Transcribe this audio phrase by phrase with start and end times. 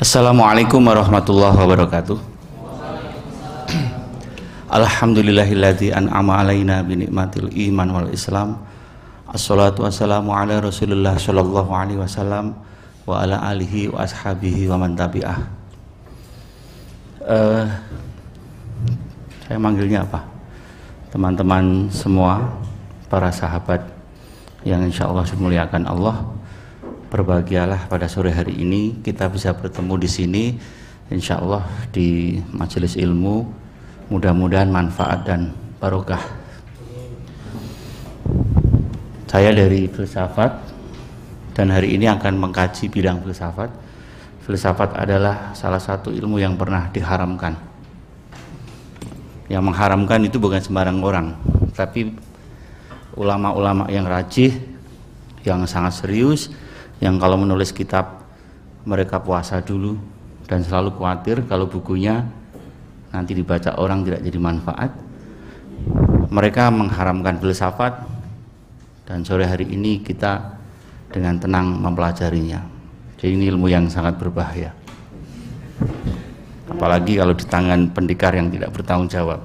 [0.00, 2.16] Assalamualaikum warahmatullahi wabarakatuh.
[4.72, 8.56] Alhamdulillahilladzi an'ama alaina bi nikmatil iman wal islam.
[9.28, 12.56] Assalatu wassalamu ala Rasulillah sallallahu alaihi wasallam
[13.04, 15.36] wa ala alihi wa ashabihi wa man tabi'ah.
[17.28, 17.68] Uh,
[19.44, 20.24] saya manggilnya apa?
[21.12, 22.48] Teman-teman semua,
[23.08, 23.97] para sahabat
[24.68, 26.28] yang insya Allah dimuliakan Allah,
[27.08, 30.44] berbahagialah pada sore hari ini kita bisa bertemu di sini,
[31.08, 33.48] insya Allah di majelis ilmu,
[34.12, 36.20] mudah-mudahan manfaat dan barokah.
[39.28, 40.52] Saya dari filsafat
[41.56, 43.72] dan hari ini akan mengkaji bidang filsafat.
[44.44, 47.56] Filsafat adalah salah satu ilmu yang pernah diharamkan.
[49.48, 51.36] Yang mengharamkan itu bukan sembarang orang,
[51.72, 52.27] tapi
[53.18, 54.54] ulama-ulama yang rajih,
[55.42, 56.54] yang sangat serius,
[57.02, 58.22] yang kalau menulis kitab
[58.86, 59.98] mereka puasa dulu
[60.46, 62.24] dan selalu khawatir kalau bukunya
[63.10, 64.90] nanti dibaca orang tidak jadi manfaat.
[66.28, 68.04] Mereka mengharamkan filsafat
[69.08, 70.56] dan sore hari ini kita
[71.08, 72.60] dengan tenang mempelajarinya.
[73.18, 74.70] Jadi ini ilmu yang sangat berbahaya.
[76.68, 79.40] Apalagi kalau di tangan pendekar yang tidak bertanggung jawab.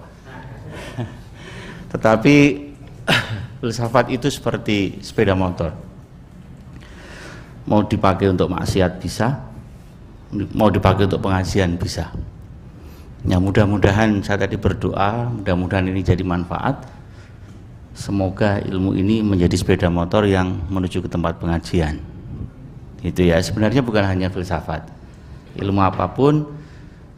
[1.96, 2.36] Tetapi
[3.64, 5.72] filsafat itu seperti sepeda motor.
[7.64, 9.40] Mau dipakai untuk maksiat bisa,
[10.52, 12.12] mau dipakai untuk pengajian bisa.
[13.24, 16.84] Ya mudah-mudahan saya tadi berdoa, mudah-mudahan ini jadi manfaat.
[17.96, 22.04] Semoga ilmu ini menjadi sepeda motor yang menuju ke tempat pengajian.
[23.00, 24.92] Itu ya, sebenarnya bukan hanya filsafat.
[25.56, 26.52] Ilmu apa pun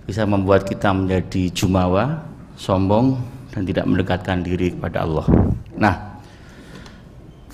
[0.05, 2.21] bisa membuat kita menjadi jumawa,
[2.53, 3.17] sombong,
[3.49, 5.25] dan tidak mendekatkan diri kepada Allah.
[5.73, 6.14] Nah,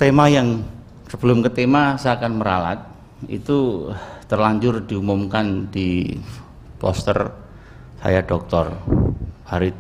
[0.02, 0.66] tema yang
[1.06, 2.82] sebelum ke tema saya akan meralat
[3.30, 3.86] itu
[4.26, 6.18] terlanjur diumumkan di
[6.82, 7.30] poster
[8.02, 8.66] saya dokter
[9.46, 9.78] Farid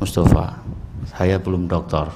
[0.00, 0.56] Mustafa.
[1.04, 2.08] Saya belum dokter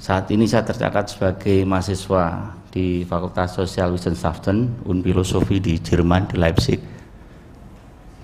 [0.00, 6.40] saat ini saya tercatat sebagai mahasiswa di Fakultas Sosial Wissenschaften Un Filosofi di Jerman di
[6.40, 6.80] Leipzig.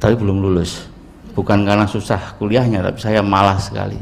[0.00, 0.88] Tapi belum lulus.
[1.36, 4.00] Bukan karena susah kuliahnya tapi saya malas sekali.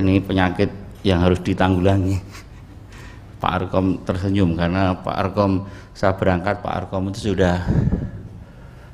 [0.00, 2.18] Ini penyakit yang harus ditanggulangi.
[3.38, 7.62] Pak Arkom tersenyum karena Pak Arkom saya berangkat Pak Arkom itu sudah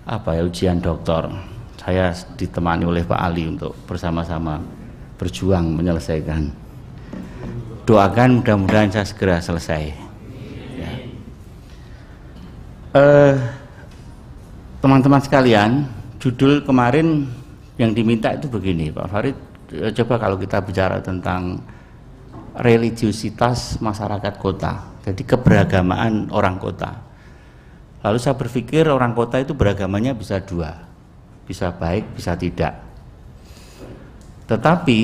[0.05, 1.33] apa ya ujian doktor.
[1.81, 4.61] Saya ditemani oleh Pak Ali untuk bersama-sama
[5.17, 6.53] berjuang menyelesaikan.
[7.89, 9.83] Doakan mudah-mudahan saya segera selesai.
[10.79, 10.93] Ya.
[12.99, 13.35] eh,
[14.79, 15.91] teman-teman sekalian
[16.23, 17.27] judul kemarin
[17.81, 19.37] yang diminta itu begini Pak Farid.
[19.75, 21.59] Eh, coba kalau kita bicara tentang
[22.57, 27.13] religiusitas masyarakat kota jadi keberagamaan orang kota
[28.03, 30.75] Lalu saya berpikir orang kota itu beragamanya bisa dua,
[31.47, 32.83] bisa baik, bisa tidak.
[34.51, 35.01] Tetapi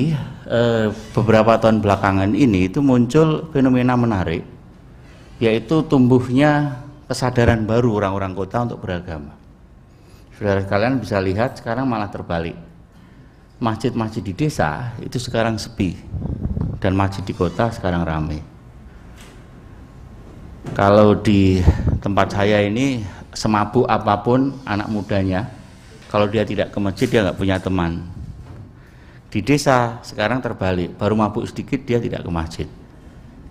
[0.51, 4.43] eh, beberapa tahun belakangan ini itu muncul fenomena menarik,
[5.39, 9.39] yaitu tumbuhnya kesadaran baru orang-orang kota untuk beragama.
[10.35, 12.55] Saudara sekalian bisa lihat sekarang malah terbalik.
[13.59, 15.99] Masjid-masjid di desa itu sekarang sepi
[16.79, 18.39] dan masjid di kota sekarang ramai.
[20.75, 21.59] Kalau di
[22.03, 23.03] tempat saya ini
[23.35, 25.47] semabuk apa pun anak mudanya
[26.09, 28.03] kalau dia tidak ke masjid dia nggak punya teman.
[29.29, 32.67] Di desa sekarang terbalik baru mabuk sedikit dia tidak ke masjid.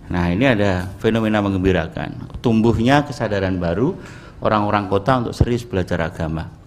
[0.09, 2.41] Nah ini ada fenomena mengembirakan.
[2.43, 3.95] Tumbuhnya kesadaran baru
[4.43, 6.58] orang-orang kota untuk serius belajar agama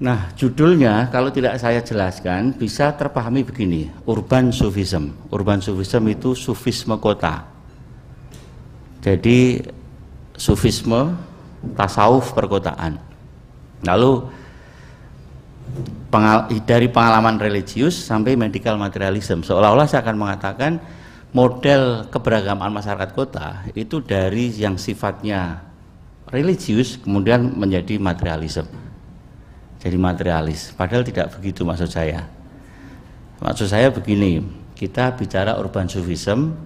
[0.00, 6.96] nah judulnya kalau tidak saya jelaskan bisa terpahami begini urban sufism urban sufism itu sufisme
[6.96, 7.60] kota
[9.00, 9.64] jadi
[10.36, 11.16] sufisme,
[11.76, 13.00] tasawuf perkotaan.
[13.80, 14.28] Lalu
[16.12, 20.72] pengal dari pengalaman religius sampai medical materialism, seolah-olah saya akan mengatakan
[21.32, 25.64] model keberagaman masyarakat kota itu dari yang sifatnya
[26.28, 28.68] religius kemudian menjadi materialisme.
[29.80, 32.28] Jadi materialis, padahal tidak begitu maksud saya.
[33.40, 34.44] Maksud saya begini,
[34.80, 36.56] kita bicara urban sufism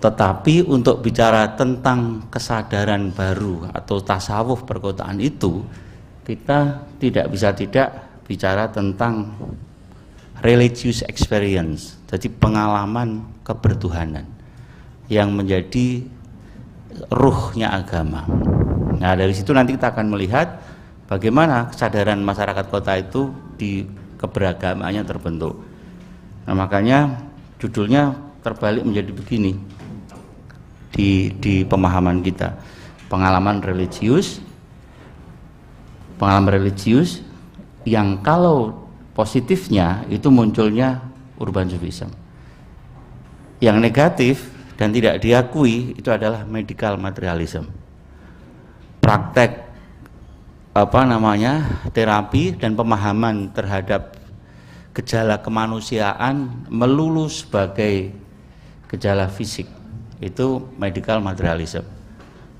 [0.00, 5.62] tetapi untuk bicara tentang kesadaran baru atau tasawuf perkotaan itu
[6.26, 7.88] kita tidak bisa tidak
[8.26, 9.36] bicara tentang
[10.42, 14.26] religious experience jadi pengalaman kebertuhanan
[15.06, 16.02] yang menjadi
[17.08, 18.26] ruhnya agama
[18.98, 20.60] nah dari situ nanti kita akan melihat
[21.10, 23.82] bagaimana kesadaran masyarakat kota itu di
[24.16, 25.58] keberagamaannya terbentuk?
[26.46, 27.26] Nah makanya
[27.58, 28.14] judulnya
[28.46, 29.58] terbalik menjadi begini.
[30.90, 32.54] Di di pemahaman kita.
[33.10, 34.38] Pengalaman religius
[36.20, 37.24] pengalaman religius
[37.88, 38.86] yang kalau
[39.16, 41.00] positifnya itu munculnya
[41.40, 42.12] urban sufism
[43.60, 47.68] yang negatif dan tidak diakui itu adalah medical materialism.
[49.04, 49.69] Praktek
[50.70, 54.14] apa namanya terapi dan pemahaman terhadap
[54.94, 58.14] gejala kemanusiaan melulu sebagai
[58.86, 59.66] gejala fisik.
[60.22, 61.82] Itu medical materialism.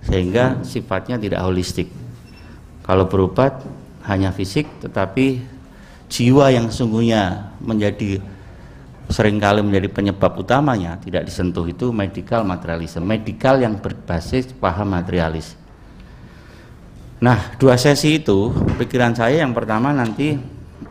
[0.03, 1.87] Sehingga sifatnya tidak holistik.
[2.83, 3.63] Kalau berobat
[4.11, 5.45] hanya fisik tetapi
[6.11, 8.19] jiwa yang sungguhnya menjadi
[9.07, 13.07] sering kali menjadi penyebab utamanya tidak disentuh itu medical materialism.
[13.07, 15.60] Medical yang berbasis paham materialis
[17.21, 20.41] nah dua sesi itu pikiran saya yang pertama nanti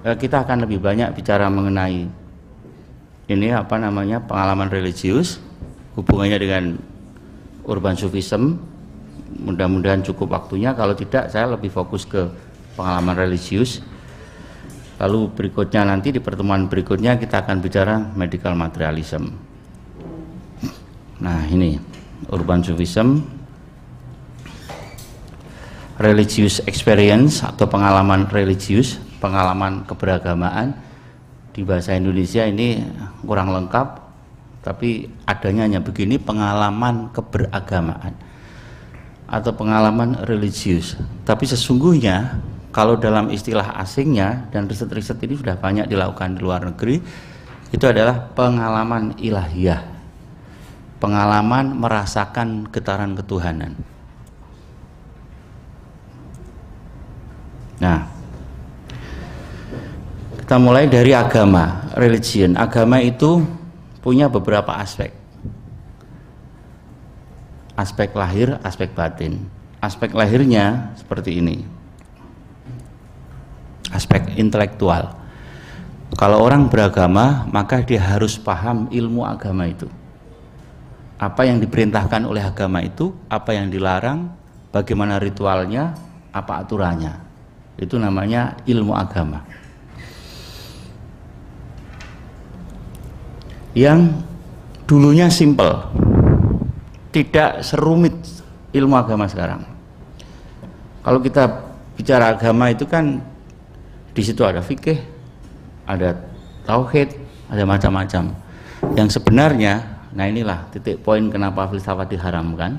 [0.06, 2.06] eh, kita akan lebih banyak bicara mengenai
[3.30, 5.38] ini apa namanya pengalaman religius
[5.94, 6.64] hubungannya dengan
[7.70, 8.58] urban sufism.
[9.40, 10.74] Mudah-mudahan cukup waktunya.
[10.74, 12.26] Kalau tidak saya lebih fokus ke
[12.74, 13.86] pengalaman religius.
[15.00, 19.32] Lalu berikutnya nanti di pertemuan berikutnya kita akan bicara medical materialism.
[21.22, 21.80] Nah ini
[22.34, 23.24] urban sufism
[26.00, 30.74] religious experience atau pengalaman religius pengalaman keberagamaan
[31.52, 32.80] di bahasa Indonesia ini
[33.22, 33.88] kurang lengkap
[34.64, 38.16] tapi adanya hanya begini pengalaman keberagamaan
[39.30, 40.98] atau pengalaman religius.
[41.24, 42.42] Tapi sesungguhnya
[42.74, 46.98] kalau dalam istilah asingnya dan riset-riset ini sudah banyak dilakukan di luar negeri,
[47.70, 49.86] itu adalah pengalaman ilahiyah.
[51.00, 53.78] Pengalaman merasakan getaran ketuhanan.
[57.80, 58.06] Nah,
[60.44, 62.60] kita mulai dari agama, religion.
[62.60, 63.44] Agama itu
[64.04, 65.20] punya beberapa aspek
[67.80, 69.40] aspek lahir, aspek batin.
[69.80, 71.64] Aspek lahirnya seperti ini.
[73.96, 75.16] Aspek intelektual.
[76.20, 79.88] Kalau orang beragama, maka dia harus paham ilmu agama itu.
[81.16, 84.28] Apa yang diperintahkan oleh agama itu, apa yang dilarang,
[84.76, 85.96] bagaimana ritualnya,
[86.36, 87.29] apa aturannya.
[87.80, 89.40] Itu namanya ilmu agama.
[93.72, 94.20] Yang
[94.84, 95.88] dulunya simple,
[97.16, 98.14] tidak serumit
[98.76, 99.64] ilmu agama sekarang.
[101.00, 101.48] Kalau kita
[101.96, 103.24] bicara agama itu kan
[104.12, 105.00] di situ ada fikih,
[105.88, 106.20] ada
[106.68, 107.16] tauhid,
[107.48, 108.36] ada macam-macam.
[109.00, 112.78] Yang sebenarnya, nah inilah titik poin kenapa filsafat diharamkan.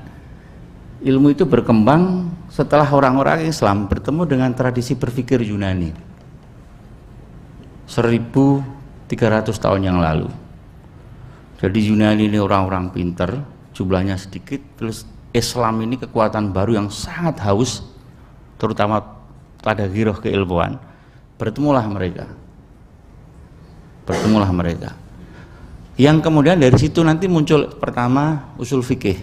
[1.01, 5.89] Ilmu itu berkembang setelah orang-orang Islam bertemu dengan tradisi berpikir Yunani.
[7.89, 8.63] 1300
[9.49, 10.29] tahun yang lalu.
[11.57, 17.87] Jadi Yunani ini orang-orang pinter, jumlahnya sedikit terus Islam ini kekuatan baru yang sangat haus
[18.59, 19.01] terutama
[19.63, 20.77] pada giroh keilmuan
[21.39, 22.27] bertemulah mereka
[24.03, 24.93] bertemulah mereka
[25.95, 29.17] yang kemudian dari situ nanti muncul pertama usul fikih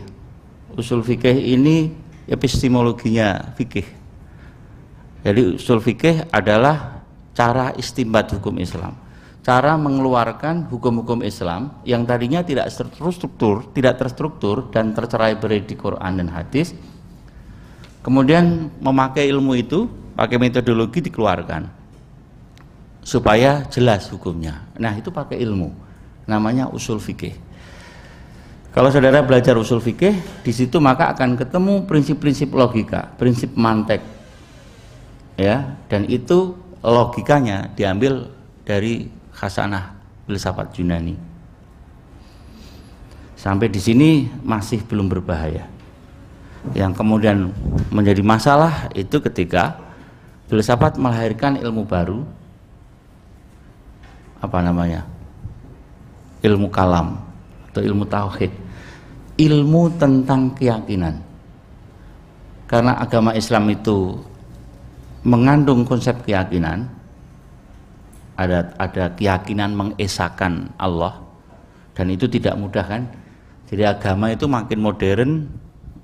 [0.79, 1.91] usul fikih ini
[2.31, 3.85] epistemologinya fikih
[5.27, 7.03] jadi usul fikih adalah
[7.35, 9.09] cara istimbat hukum Islam
[9.49, 16.21] cara mengeluarkan hukum-hukum Islam yang tadinya tidak terstruktur, tidak terstruktur dan tercerai berai di Quran
[16.21, 16.77] dan hadis.
[18.05, 21.65] Kemudian memakai ilmu itu, pakai metodologi dikeluarkan
[23.01, 24.69] supaya jelas hukumnya.
[24.77, 25.73] Nah, itu pakai ilmu.
[26.29, 27.48] Namanya usul fikih.
[28.79, 30.15] Kalau saudara belajar usul fikih,
[30.47, 33.99] di situ maka akan ketemu prinsip-prinsip logika, prinsip mantek.
[35.35, 38.31] Ya, dan itu logikanya diambil
[38.63, 39.99] dari Hasanah
[40.31, 41.19] filsafat Yunani.
[43.35, 45.67] Sampai di sini masih belum berbahaya.
[46.71, 47.51] Yang kemudian
[47.91, 49.75] menjadi masalah itu ketika
[50.47, 52.23] filsafat melahirkan ilmu baru
[54.39, 55.03] apa namanya?
[56.47, 57.19] Ilmu kalam
[57.75, 58.68] atau ilmu tauhid.
[59.39, 61.23] Ilmu tentang keyakinan.
[62.67, 64.19] Karena agama Islam itu
[65.23, 66.91] mengandung konsep keyakinan,
[68.35, 71.23] ada ada keyakinan mengesahkan Allah
[71.99, 73.03] dan itu tidak mudah kan?
[73.67, 75.31] Jadi agama itu makin modern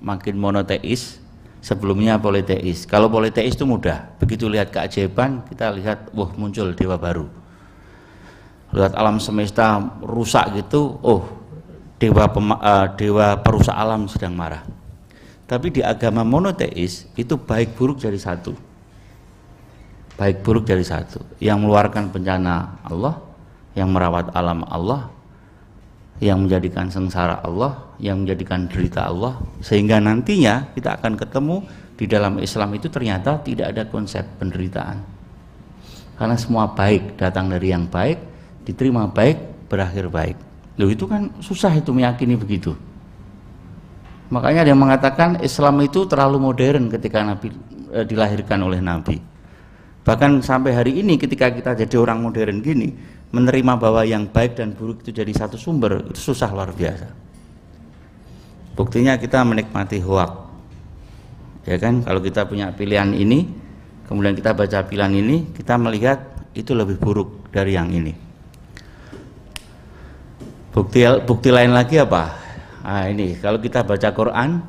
[0.03, 1.23] makin monoteis
[1.63, 2.83] sebelumnya politeis.
[2.83, 4.11] Kalau politeis itu mudah.
[4.19, 7.25] Begitu lihat keajaiban kita lihat wah muncul dewa baru.
[8.75, 11.44] Lihat alam semesta rusak gitu oh
[12.05, 14.61] dewa pema, uh, dewa perusak alam sedang marah
[15.49, 18.53] tapi di agama monoteis itu baik buruk jadi satu
[20.21, 23.17] baik buruk dari satu yang mengeluarkan bencana Allah
[23.73, 25.15] yang merawat alam Allah
[26.23, 32.39] yang menjadikan sengsara Allah, yang menjadikan derita Allah, sehingga nantinya kita akan ketemu di dalam
[32.39, 35.03] Islam itu ternyata tidak ada konsep penderitaan.
[36.15, 38.19] Karena semua baik datang dari yang baik,
[38.63, 40.37] diterima baik, berakhir baik.
[40.75, 42.75] Loh itu kan susah itu meyakini begitu.
[44.31, 47.53] Makanya ada yang mengatakan Islam itu terlalu modern ketika Nabi
[47.93, 49.21] e, dilahirkan oleh Nabi.
[50.05, 52.89] Bahkan sampai hari ini ketika kita jadi orang modern gini,
[53.35, 57.11] menerima bahwa yang baik dan buruk itu jadi satu sumber itu susah luar biasa
[58.79, 60.31] buktinya kita menikmati hoak
[61.67, 63.43] ya kan kalau kita punya pilihan ini
[64.07, 68.15] kemudian kita baca pilihan ini kita melihat itu lebih buruk dari yang ini
[70.75, 72.35] bukti bukti lain lagi apa?
[72.83, 74.59] Nah ini kalau kita baca Quran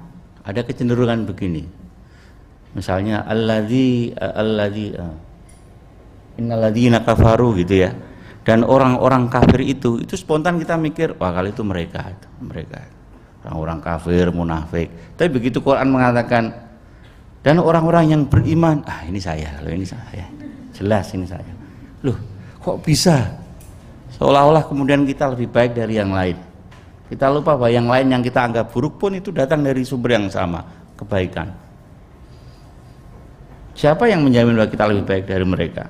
[0.46, 1.66] ada kecenderungan begini.
[2.78, 5.16] Misalnya alladzi alladzi uh,
[6.38, 7.90] innalladzina kafaru gitu ya.
[8.46, 12.86] Dan orang-orang kafir itu itu spontan kita mikir wah kali itu mereka mereka.
[13.42, 15.18] Orang-orang kafir munafik.
[15.18, 16.54] Tapi begitu Quran mengatakan
[17.42, 20.30] dan orang-orang yang beriman ah ini saya loh ini saya.
[20.70, 21.50] Jelas ini saya.
[22.06, 22.14] Loh
[22.62, 23.45] kok bisa
[24.16, 26.36] seolah-olah kemudian kita lebih baik dari yang lain.
[27.06, 30.26] Kita lupa bahwa yang lain yang kita anggap buruk pun itu datang dari sumber yang
[30.26, 30.66] sama
[30.98, 31.54] kebaikan.
[33.76, 35.84] Siapa yang menjamin bahwa kita lebih baik dari mereka?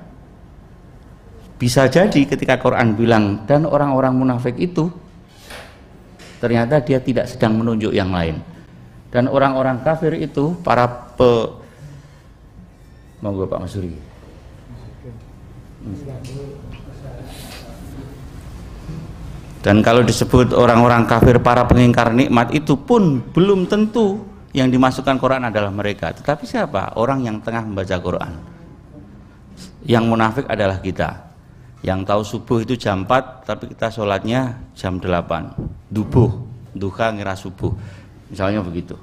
[1.57, 4.93] Bisa jadi ketika Quran bilang dan orang-orang munafik itu
[6.37, 8.37] ternyata dia tidak sedang menunjuk yang lain.
[9.09, 10.85] Dan orang-orang kafir itu para
[11.17, 11.49] pe
[13.23, 13.97] monggo Pak Masuri.
[19.67, 24.23] Dan kalau disebut orang-orang kafir para pengingkar nikmat itu pun belum tentu
[24.55, 26.15] yang dimasukkan Quran adalah mereka.
[26.15, 26.95] Tetapi siapa?
[26.95, 28.31] Orang yang tengah membaca Quran.
[29.83, 31.19] Yang munafik adalah kita.
[31.83, 35.59] Yang tahu subuh itu jam 4 tapi kita sholatnya jam 8
[35.91, 36.31] dubuh.
[36.71, 37.75] Duha ngira subuh.
[38.31, 38.95] Misalnya begitu.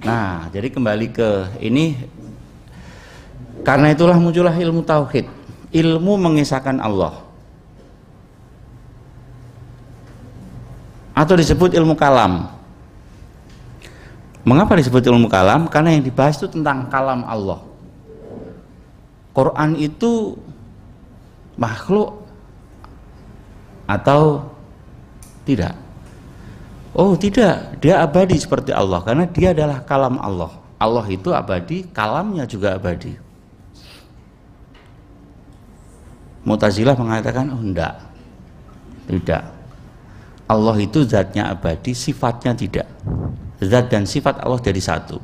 [0.00, 2.00] Nah jadi kembali ke ini.
[3.60, 5.28] Karena itulah muncullah ilmu tauhid.
[5.76, 7.31] Ilmu mengisahkan Allah
[11.12, 12.48] atau disebut ilmu kalam
[14.42, 17.60] mengapa disebut ilmu kalam karena yang dibahas itu tentang kalam Allah
[19.32, 20.36] Quran itu
[21.56, 22.22] makhluk
[23.88, 24.52] atau
[25.48, 25.74] tidak?
[26.92, 30.52] Oh tidak, dia abadi seperti Allah karena dia adalah kalam Allah.
[30.76, 33.16] Allah itu abadi, kalamnya juga abadi.
[36.42, 37.96] Mutazilah mengatakan oh enggak,
[39.08, 39.46] tidak.
[40.52, 42.84] Allah itu zatnya abadi, sifatnya tidak.
[43.64, 45.16] Zat dan sifat Allah jadi satu.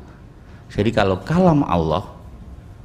[0.73, 2.17] Jadi kalau kalam Allah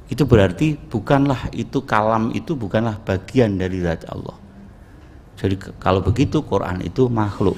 [0.05, 4.37] itu berarti bukanlah itu kalam itu bukanlah bagian dari zat Allah.
[5.41, 7.57] Jadi kalau begitu Quran itu makhluk.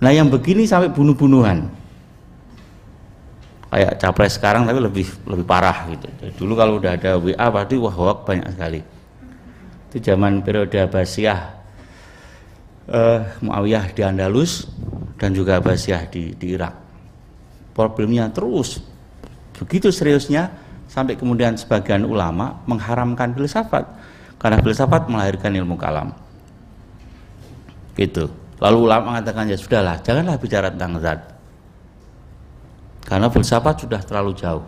[0.00, 1.68] Nah yang begini sampai bunuh-bunuhan.
[3.66, 6.08] Kayak capres sekarang tapi lebih lebih parah gitu.
[6.22, 8.80] Jadi dulu kalau udah ada WA pasti wah wah banyak sekali.
[9.92, 11.65] Itu zaman periode Abbasiyah
[12.90, 14.66] uh, Muawiyah di Andalus
[15.16, 16.74] dan juga Abbasiyah di, di Irak.
[17.76, 18.80] Problemnya terus.
[19.56, 20.52] Begitu seriusnya
[20.88, 23.84] sampai kemudian sebagian ulama mengharamkan filsafat.
[24.36, 26.12] Karena filsafat melahirkan ilmu kalam.
[27.96, 28.28] Gitu.
[28.60, 31.20] Lalu ulama mengatakan ya sudahlah janganlah bicara tentang zat.
[33.04, 34.64] Karena filsafat sudah terlalu jauh.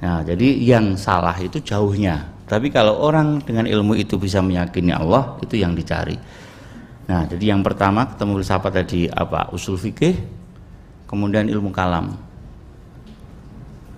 [0.00, 2.32] Nah jadi yang salah itu jauhnya.
[2.46, 6.14] Tapi kalau orang dengan ilmu itu bisa meyakini Allah itu yang dicari
[7.06, 9.54] nah jadi yang pertama ketemu filsafat tadi apa?
[9.54, 10.18] Usul fikih
[11.06, 12.18] kemudian ilmu kalam.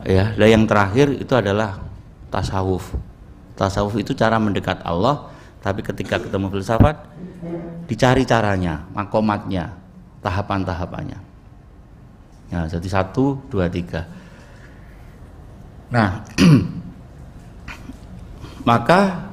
[0.05, 1.81] Ya dan yang terakhir itu adalah
[2.29, 2.93] tasawuf.
[3.57, 7.09] Tasawuf itu cara mendekat Allah tapi ketika ketemu filsafat
[7.91, 9.73] dicari caranya makomatnya
[10.23, 11.19] tahapan-tahapannya.
[12.49, 14.05] Ya jadi satu dua tiga.
[15.89, 16.21] Nah
[18.69, 19.28] maka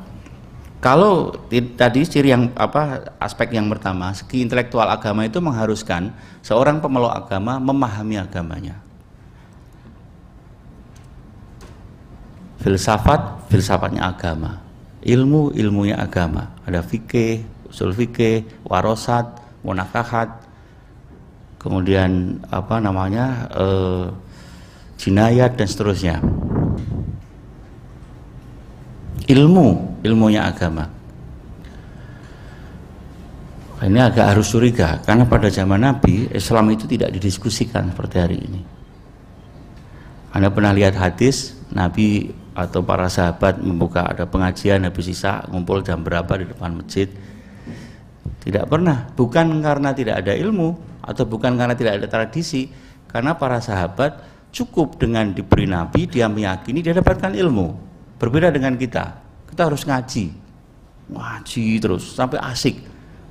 [0.85, 6.13] kalau tadi ciri yang apa aspek yang pertama segi intelektual agama itu mengharuskan
[6.45, 8.77] seorang pemeluk agama memahami agamanya.
[12.61, 14.61] Filsafat filsafatnya agama.
[15.01, 16.53] Ilmu ilmunya agama.
[16.69, 19.25] Ada fikih usul fikih warosat
[19.65, 20.37] munakahat.
[21.57, 24.05] Kemudian apa namanya eh,
[25.01, 26.21] jinayat dan seterusnya
[29.25, 30.85] ilmu ilmunya agama.
[33.85, 38.61] Ini agak harus curiga karena pada zaman Nabi Islam itu tidak didiskusikan seperti hari ini.
[40.31, 46.01] Anda pernah lihat hadis Nabi atau para sahabat membuka ada pengajian habis sisa ngumpul jam
[46.01, 47.11] berapa di depan masjid.
[48.41, 52.69] Tidak pernah, bukan karena tidak ada ilmu atau bukan karena tidak ada tradisi,
[53.09, 54.21] karena para sahabat
[54.53, 57.94] cukup dengan diberi nabi, dia meyakini dia dapatkan ilmu.
[58.17, 59.19] Berbeda dengan kita.
[59.51, 60.31] Kita harus ngaji.
[61.11, 62.81] Ngaji terus sampai asik.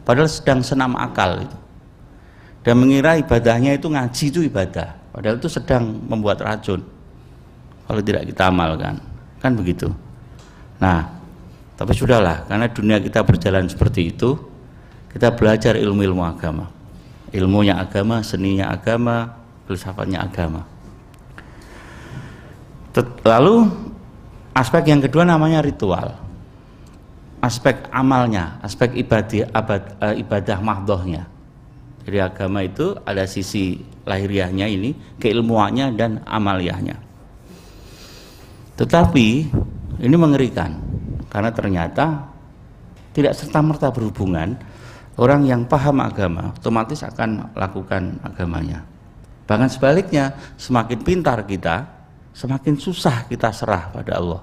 [0.04, 1.58] Padahal sedang senam akal itu.
[2.64, 4.96] Dan mengira ibadahnya itu ngaji itu ibadah.
[5.12, 6.80] Padahal itu sedang membuat racun.
[7.84, 9.00] Kalau tidak kita amalkan.
[9.40, 9.92] Kan begitu.
[10.80, 11.08] Nah,
[11.76, 14.36] tapi sudahlah, karena dunia kita berjalan seperti itu,
[15.12, 16.74] kita belajar ilmu-ilmu agama
[17.34, 19.34] ilmunya agama seninya agama
[19.66, 20.62] filsafatnya agama
[23.26, 23.70] lalu
[24.54, 26.16] aspek yang kedua namanya ritual.
[27.44, 31.28] Aspek amalnya aspek ibadah abad, uh, ibadah mahdohnya.
[32.08, 37.04] Jadi agama itu ada sisi lahiriahnya ini keilmuannya dan amaliyahnya
[38.74, 39.46] tetapi
[40.02, 40.74] ini mengerikan
[41.30, 42.26] karena ternyata
[43.14, 44.58] tidak serta merta berhubungan.
[45.14, 48.82] Orang yang paham agama otomatis akan lakukan agamanya.
[49.46, 51.86] Bahkan sebaliknya semakin pintar kita
[52.34, 54.42] semakin susah kita serah pada Allah.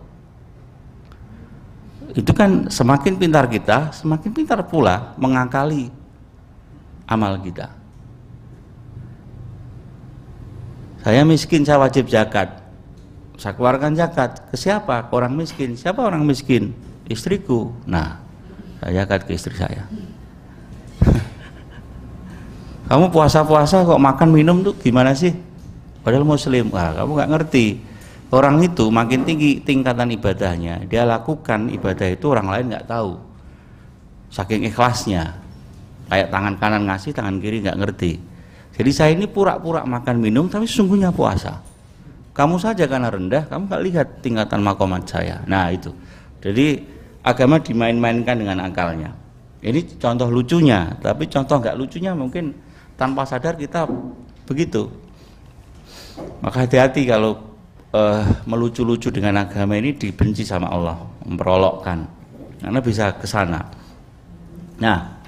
[2.16, 5.92] Itu kan semakin pintar kita semakin pintar pula mengakali
[7.08, 7.72] amal kita.
[11.04, 12.64] Saya miskin saya wajib zakat.
[13.36, 14.38] Saya keluarkan zakat.
[14.54, 15.08] Ke siapa?
[15.08, 15.74] Ke orang miskin.
[15.74, 16.72] Siapa orang miskin?
[17.12, 17.76] Istriku.
[17.88, 18.20] Nah
[18.80, 19.84] saya zakat ke istri saya.
[22.92, 24.76] Kamu puasa-puasa kok makan minum tuh?
[24.80, 25.50] Gimana sih
[26.01, 27.67] padahal muslim wah kamu nggak ngerti.
[28.31, 30.88] Orang itu makin tinggi tingkatan ibadahnya.
[30.88, 33.20] Dia lakukan ibadah itu orang lain nggak tahu.
[34.31, 35.36] Saking ikhlasnya.
[36.08, 38.12] Kayak tangan kanan ngasih tangan kiri nggak ngerti.
[38.72, 41.60] Jadi saya ini pura-pura makan minum tapi sungguhnya puasa.
[42.31, 45.43] Kamu saja karena rendah kamu nggak lihat tingkatan makomat saya.
[45.43, 45.91] Nah itu.
[46.39, 46.79] Jadi
[47.27, 49.12] agama dimain-mainkan dengan akalnya.
[49.60, 52.55] Ini contoh lucunya tapi contoh nggak lucunya mungkin
[52.96, 53.86] tanpa sadar kita
[54.48, 54.89] begitu
[56.42, 57.38] maka hati-hati kalau
[57.94, 62.00] uh, melucu-lucu dengan agama ini dibenci sama Allah memperolokkan.
[62.62, 63.62] Karena bisa ke sana.
[64.81, 65.22] Nah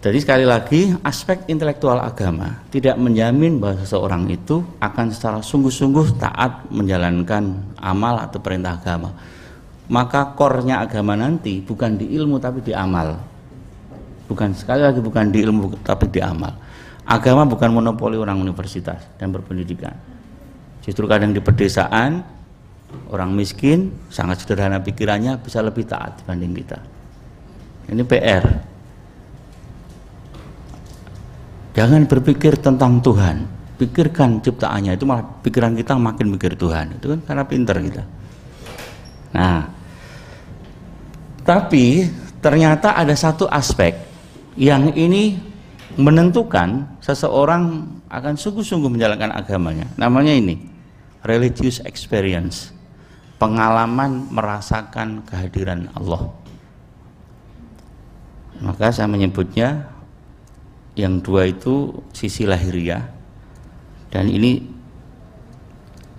[0.00, 6.72] jadi sekali lagi aspek intelektual agama tidak menjamin bahwa seseorang itu akan secara sungguh-sungguh taat
[6.72, 9.12] menjalankan amal atau perintah agama.
[9.90, 13.20] Maka kornya agama nanti bukan di ilmu tapi di amal.
[14.24, 16.69] Bukan sekali lagi bukan di ilmu tapi di amal
[17.10, 19.98] agama bukan monopoli orang universitas dan berpendidikan.
[20.86, 22.22] Justru kadang di pedesaan
[23.10, 26.78] orang miskin sangat sederhana pikirannya bisa lebih taat dibanding kita.
[27.90, 28.44] Ini PR
[31.74, 33.58] jangan berpikir tentang Tuhan.
[33.80, 37.00] Pikirkan ciptaannya itu malah pikiran kita makin mikir Tuhan.
[37.00, 38.02] Itu kan karena pinter kita.
[39.34, 39.58] Nah
[41.42, 42.06] tapi
[42.38, 43.98] ternyata ada satu aspek
[44.54, 45.49] yang ini
[46.00, 49.86] menentukan seseorang akan sungguh-sungguh menjalankan agamanya.
[50.00, 50.56] Namanya ini
[51.22, 52.72] religious experience,
[53.36, 56.32] pengalaman merasakan kehadiran Allah.
[58.60, 59.88] Maka saya menyebutnya
[60.98, 63.08] yang dua itu sisi lahiriah
[64.12, 64.60] dan ini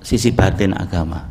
[0.01, 1.29] sisi batin agama.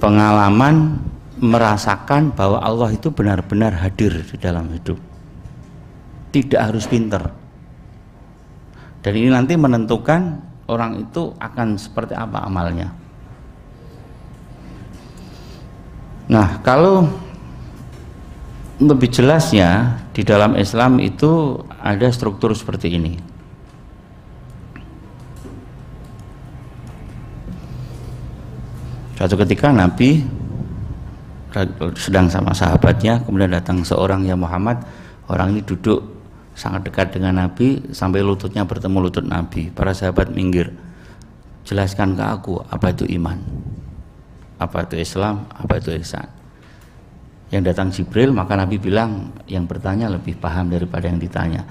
[0.00, 0.96] Pengalaman
[1.36, 5.09] merasakan bahwa Allah itu benar-benar hadir di dalam hidup
[6.30, 7.30] tidak harus pinter.
[9.00, 10.40] Dan ini nanti menentukan
[10.70, 12.94] orang itu akan seperti apa amalnya.
[16.30, 17.10] Nah kalau
[18.80, 23.14] lebih jelasnya di dalam Islam itu ada struktur seperti ini.
[29.18, 30.24] Suatu ketika Nabi
[31.98, 34.80] sedang sama sahabatnya kemudian datang seorang yang Muhammad
[35.28, 36.19] orang ini duduk
[36.60, 39.72] sangat dekat dengan Nabi sampai lututnya bertemu lutut Nabi.
[39.72, 40.68] Para sahabat minggir
[41.64, 43.40] jelaskan ke aku apa itu iman?
[44.60, 45.48] Apa itu Islam?
[45.56, 46.28] Apa itu ihsan?
[47.48, 51.64] Yang datang Jibril maka Nabi bilang yang bertanya lebih paham daripada yang ditanya.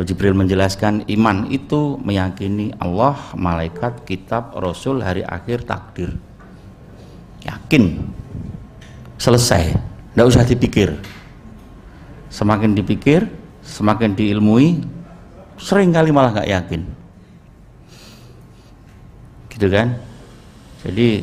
[0.00, 6.16] Jibril menjelaskan iman itu meyakini Allah, malaikat, kitab, rasul, hari akhir, takdir.
[7.44, 7.98] Yakin?
[9.20, 9.74] Selesai.
[10.14, 10.94] Tidak usah dipikir.
[12.30, 13.39] Semakin dipikir
[13.70, 14.82] semakin diilmui
[15.54, 16.82] sering kali malah nggak yakin
[19.54, 19.94] gitu kan
[20.82, 21.22] jadi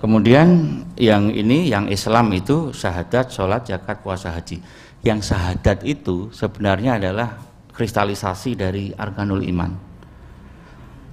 [0.00, 4.64] kemudian yang ini yang Islam itu syahadat sholat zakat puasa haji
[5.04, 7.36] yang syahadat itu sebenarnya adalah
[7.76, 9.92] kristalisasi dari arkanul iman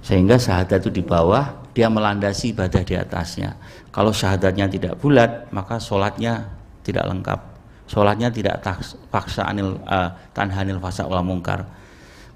[0.00, 3.54] sehingga syahadat itu di bawah dia melandasi ibadah di atasnya.
[3.94, 6.50] Kalau syahadatnya tidak bulat, maka sholatnya
[6.82, 7.40] tidak lengkap.
[7.90, 8.62] Sholatnya tidak
[9.10, 11.66] paksa anil uh, tanhanil fasa wal mungkar.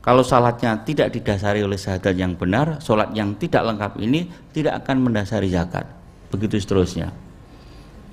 [0.03, 5.07] Kalau sholatnya tidak didasari oleh syahadat yang benar sholat yang tidak lengkap ini tidak akan
[5.07, 5.87] mendasari zakat.
[6.35, 7.15] Begitu seterusnya.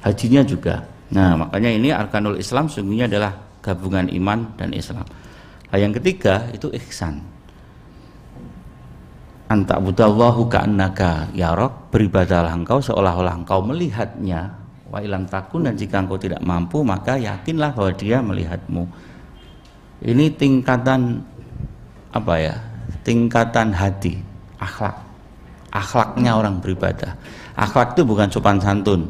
[0.05, 0.85] Hajinya juga.
[1.09, 3.33] Nah makanya ini arkanul Islam sungguhnya adalah
[3.65, 5.03] gabungan iman dan Islam.
[5.71, 7.23] Nah, yang ketiga itu ihsan.
[9.51, 14.60] Anta budallahu ka'annaka yarok beribadahlah engkau seolah-olah engkau melihatnya
[14.91, 18.83] wa ilam takun dan jika engkau tidak mampu maka yakinlah bahwa dia melihatmu.
[20.03, 21.23] Ini tingkatan
[22.11, 22.55] apa ya
[23.07, 24.19] tingkatan hati
[24.59, 24.99] akhlak.
[25.71, 27.15] Akhlaknya orang beribadah.
[27.55, 29.07] Akhlak itu bukan sopan santun.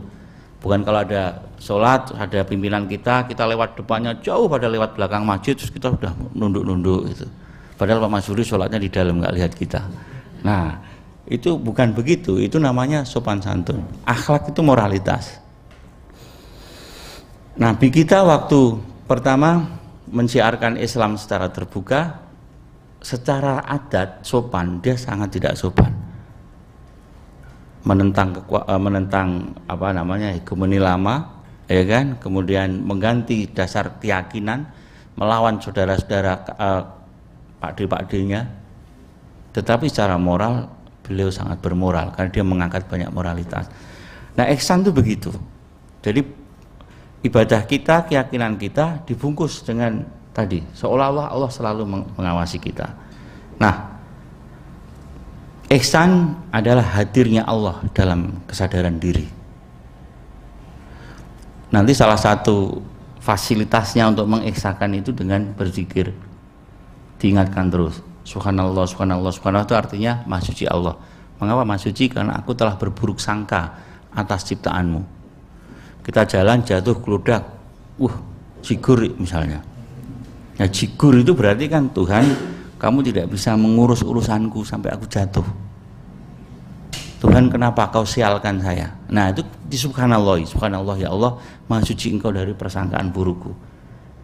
[0.61, 5.57] Bukan kalau ada sholat ada pimpinan kita kita lewat depannya jauh pada lewat belakang masjid
[5.57, 7.25] terus kita sudah nunduk-nunduk gitu.
[7.81, 9.81] Padahal Pak Masuri sholatnya di dalam nggak lihat kita.
[10.45, 10.77] Nah
[11.25, 12.37] itu bukan begitu.
[12.37, 13.81] Itu namanya sopan santun.
[14.05, 15.40] Akhlak itu moralitas
[17.62, 18.74] Nabi kita waktu
[19.06, 19.78] pertama
[20.10, 22.17] menciarkan Islam secara terbuka,
[23.06, 25.93] secara adat sopan dia sangat tidak sopan.
[27.86, 32.17] Menentang eh, menentang apa namanya hegemoni lama, ya kan?
[32.17, 34.65] Kemudian mengganti dasar keyakinan,
[35.13, 36.82] melawan saudara-saudara uh,
[37.62, 38.10] Pak D Pak.
[39.54, 40.65] Tetapi secara moral
[41.06, 43.69] beliau sangat bermoral karena dia mengangkat banyak moralitas.
[44.34, 45.30] Nah, ihsan itu begitu.
[46.02, 46.40] Jadi
[47.21, 51.84] ibadah kita, keyakinan kita dibungkus dengan tadi seolah-olah Allah selalu
[52.17, 52.89] mengawasi kita.
[53.62, 54.01] Nah,
[55.69, 59.29] ihsan adalah hadirnya Allah dalam kesadaran diri.
[61.71, 62.84] Nanti salah satu
[63.21, 66.12] fasilitasnya untuk mengihsakan itu dengan berzikir.
[67.21, 68.01] Diingatkan terus.
[68.25, 70.97] Subhanallah, subhanallah, subhanallah itu artinya Mahsuci Allah.
[71.38, 72.12] Mengapa Mahsuci?
[72.12, 73.77] Karena aku telah berburuk sangka
[74.12, 75.20] atas ciptaanmu
[76.01, 77.45] kita jalan jatuh keludak
[78.01, 78.15] uh
[78.61, 79.61] jigur misalnya.
[80.57, 82.25] Nah jigur itu berarti kan Tuhan
[82.77, 85.45] kamu tidak bisa mengurus urusanku sampai aku jatuh.
[87.21, 88.97] Tuhan kenapa kau sialkan saya?
[89.13, 90.41] Nah itu di subhanallah.
[90.41, 91.37] Subhanallah ya Allah
[91.69, 93.53] maha suci engkau dari persangkaan burukku.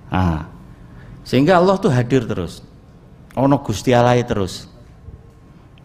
[0.10, 0.50] Nah,
[1.22, 2.66] sehingga Allah tuh hadir terus.
[3.38, 4.66] Ono gusti alai terus.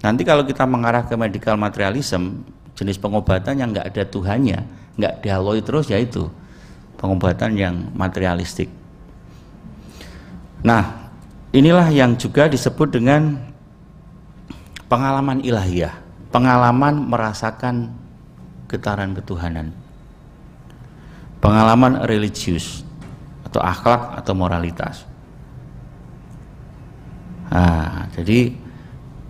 [0.00, 5.60] Nanti kalau kita mengarah ke medical materialism jenis pengobatan yang nggak ada Tuhannya nggak dialoi
[5.64, 6.28] terus ya itu
[7.00, 8.70] pengobatan yang materialistik.
[10.62, 11.10] Nah,
[11.50, 13.42] inilah yang juga disebut dengan
[14.86, 15.98] pengalaman ilahiyah,
[16.30, 17.90] pengalaman merasakan
[18.70, 19.74] getaran ketuhanan,
[21.42, 22.86] pengalaman religius
[23.42, 25.02] atau akhlak atau moralitas.
[27.50, 28.54] Nah, jadi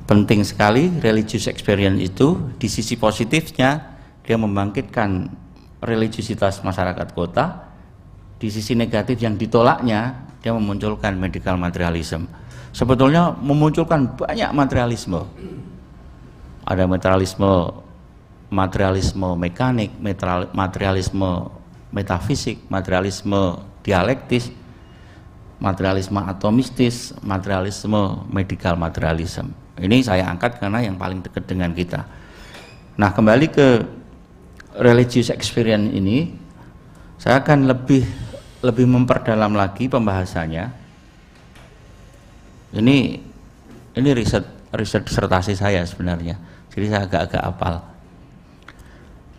[0.05, 5.27] penting sekali religious experience itu di sisi positifnya dia membangkitkan
[5.83, 7.68] religiusitas masyarakat kota
[8.38, 12.27] di sisi negatif yang ditolaknya dia memunculkan medical materialism.
[12.73, 15.23] Sebetulnya memunculkan banyak materialisme.
[16.66, 17.83] Ada materialisme
[18.53, 19.97] materialisme mekanik
[20.53, 21.31] materialisme
[21.88, 24.53] metafisik materialisme dialektis
[25.62, 29.55] materialisme atomistis materialisme medical materialism.
[29.79, 32.05] Ini saya angkat karena yang paling dekat dengan kita.
[32.99, 33.68] Nah kembali ke
[34.79, 36.33] religious experience ini
[37.21, 38.03] saya akan lebih
[38.63, 40.65] lebih memperdalam lagi pembahasannya.
[42.73, 42.99] Ini
[43.93, 46.39] ini riset riset disertasi saya sebenarnya.
[46.73, 47.75] Jadi saya agak-agak apal.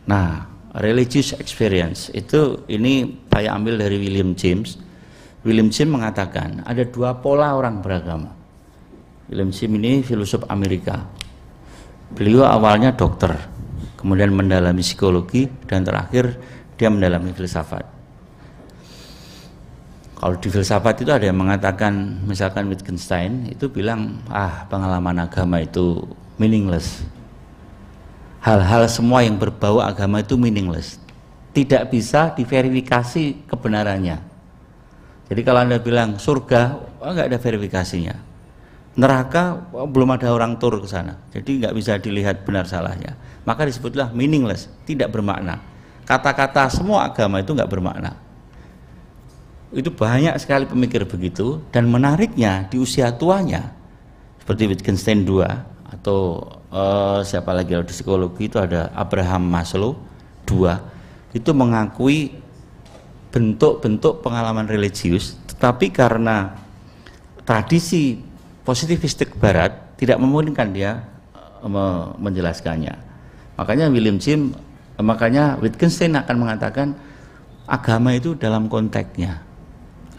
[0.06, 0.46] Nah,
[0.78, 4.78] religious experience itu ini saya ambil dari William James.
[5.42, 8.32] William James mengatakan ada dua pola orang beragama.
[9.32, 11.04] William James ini filosof Amerika.
[12.14, 13.34] Beliau awalnya dokter,
[14.04, 16.36] kemudian mendalami psikologi dan terakhir
[16.76, 17.88] dia mendalami filsafat.
[20.20, 26.04] Kalau di filsafat itu ada yang mengatakan misalkan Wittgenstein itu bilang ah pengalaman agama itu
[26.36, 27.08] meaningless.
[28.44, 31.00] Hal-hal semua yang berbau agama itu meaningless.
[31.56, 34.20] Tidak bisa diverifikasi kebenarannya.
[35.32, 38.16] Jadi kalau Anda bilang surga, oh, nggak ada verifikasinya.
[39.00, 41.24] Neraka oh, belum ada orang tur ke sana.
[41.32, 45.60] Jadi nggak bisa dilihat benar salahnya maka disebutlah meaningless, tidak bermakna.
[46.04, 48.16] Kata-kata semua agama itu nggak bermakna.
[49.72, 53.74] Itu banyak sekali pemikir begitu dan menariknya di usia tuanya
[54.44, 55.42] seperti Wittgenstein II
[55.88, 59.96] atau uh, siapa lagi di psikologi itu ada Abraham Maslow
[60.44, 60.84] dua
[61.32, 62.38] itu mengakui
[63.32, 66.60] bentuk-bentuk pengalaman religius tetapi karena
[67.48, 68.20] tradisi
[68.68, 71.02] positivistik barat tidak memungkinkan dia
[71.64, 73.13] uh, menjelaskannya
[73.54, 74.58] Makanya William James,
[74.98, 76.98] makanya Wittgenstein akan mengatakan
[77.70, 79.42] agama itu dalam konteksnya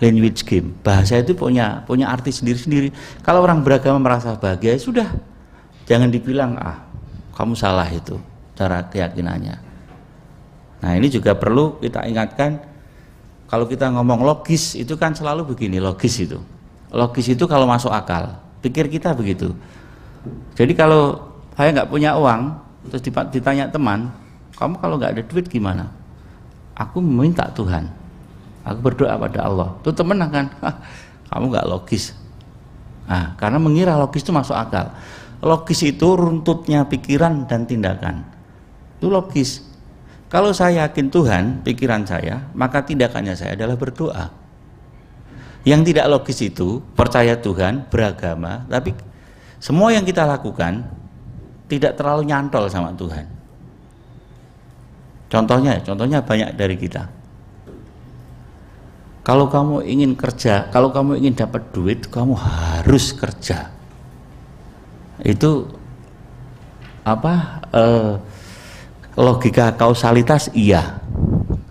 [0.02, 0.74] language game.
[0.82, 2.90] Bahasa itu punya punya arti sendiri-sendiri.
[3.22, 5.08] Kalau orang beragama merasa bahagia ya sudah.
[5.84, 6.80] Jangan dibilang ah
[7.36, 8.16] kamu salah itu
[8.56, 9.56] cara keyakinannya.
[10.80, 12.60] Nah ini juga perlu kita ingatkan
[13.48, 16.40] kalau kita ngomong logis itu kan selalu begini logis itu.
[16.88, 18.40] Logis itu kalau masuk akal.
[18.64, 19.52] Pikir kita begitu.
[20.56, 21.20] Jadi kalau
[21.52, 24.12] saya nggak punya uang terus ditanya teman
[24.54, 25.90] kamu kalau nggak ada duit gimana?
[26.78, 27.90] Aku meminta Tuhan.
[28.62, 29.68] Aku berdoa pada Allah.
[29.82, 30.46] Itu temen akan
[31.30, 32.14] kamu nggak logis.
[33.04, 34.94] Nah, karena mengira logis itu masuk akal.
[35.44, 38.24] Logis itu runtutnya pikiran dan tindakan.
[38.98, 39.60] Itu logis.
[40.32, 44.32] Kalau saya yakin Tuhan pikiran saya maka tindakannya saya adalah berdoa.
[45.62, 48.96] Yang tidak logis itu percaya Tuhan beragama tapi
[49.62, 51.03] semua yang kita lakukan
[51.70, 53.26] tidak terlalu nyantol sama Tuhan
[55.28, 57.24] contohnya contohnya banyak dari kita
[59.24, 63.72] kalau kamu ingin kerja, kalau kamu ingin dapat duit, kamu harus kerja.
[65.24, 65.72] Itu
[67.08, 67.64] apa?
[67.72, 68.12] Eh,
[69.16, 71.00] logika kausalitas iya.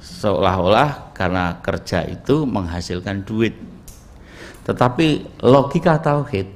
[0.02, 3.54] Seolah-olah karena kerja itu menghasilkan duit.
[4.66, 6.50] Tetapi logika tauhid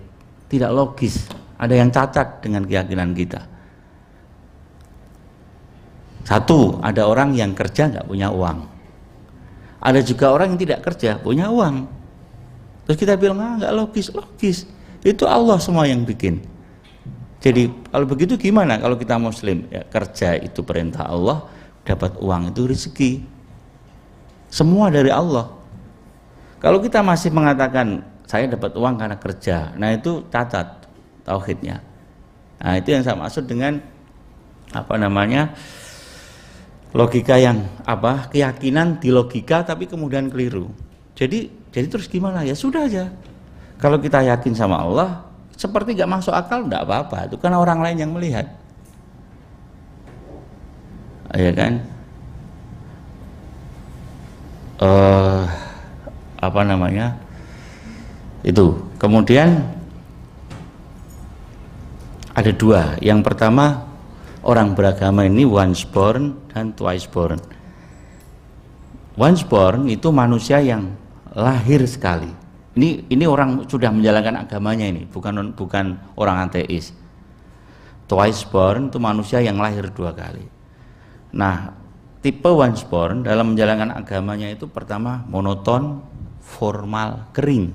[0.49, 1.29] tidak logis.
[1.57, 3.41] Ada yang cacat dengan keyakinan kita.
[6.27, 8.59] Satu, ada orang yang kerja nggak punya uang.
[9.79, 11.87] Ada juga orang yang tidak kerja punya uang.
[12.83, 14.67] Terus kita bilang ah nggak logis logis.
[15.01, 16.43] Itu Allah semua yang bikin.
[17.39, 19.69] Jadi kalau begitu gimana kalau kita muslim?
[19.71, 21.47] Ya, kerja itu perintah Allah
[21.87, 23.11] dapat uang itu rezeki.
[24.51, 25.53] Semua dari Allah.
[26.59, 29.71] Kalau kita masih mengatakan saya dapat uang karena kerja.
[29.79, 30.76] Nah itu cacat
[31.27, 31.83] tauhidnya.
[32.63, 33.83] Nah itu yang saya maksud dengan
[34.71, 35.51] apa namanya
[36.95, 40.71] logika yang apa keyakinan di logika tapi kemudian keliru.
[41.13, 42.47] Jadi jadi terus gimana?
[42.47, 43.11] Ya sudah aja.
[43.77, 47.29] Kalau kita yakin sama Allah seperti gak masuk akal enggak apa-apa.
[47.29, 48.47] Itu kan orang lain yang melihat.
[51.35, 51.83] Ya kan?
[54.81, 55.43] Uh,
[56.41, 57.13] apa namanya?
[58.41, 58.81] Itu.
[58.97, 59.76] Kemudian
[62.37, 63.89] ada dua yang pertama
[64.45, 67.41] orang beragama ini once born dan twice born.
[69.17, 70.93] Once born itu manusia yang
[71.33, 72.29] lahir sekali.
[72.77, 76.93] Ini ini orang sudah menjalankan agamanya ini, bukan bukan orang ateis.
[78.05, 80.45] Twice born itu manusia yang lahir dua kali.
[81.33, 81.73] Nah,
[82.21, 86.05] tipe once born dalam menjalankan agamanya itu pertama monoton,
[86.37, 87.73] formal, kering.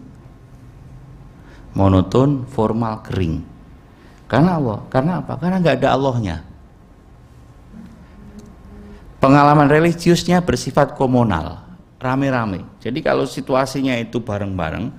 [1.74, 3.51] Monoton, formal, kering.
[4.32, 5.36] Karena Allah, karena apa?
[5.36, 6.36] Karena nggak ada Allahnya
[9.22, 11.62] pengalaman religiusnya bersifat komunal
[12.02, 14.90] rame-rame jadi kalau situasinya itu bareng-bareng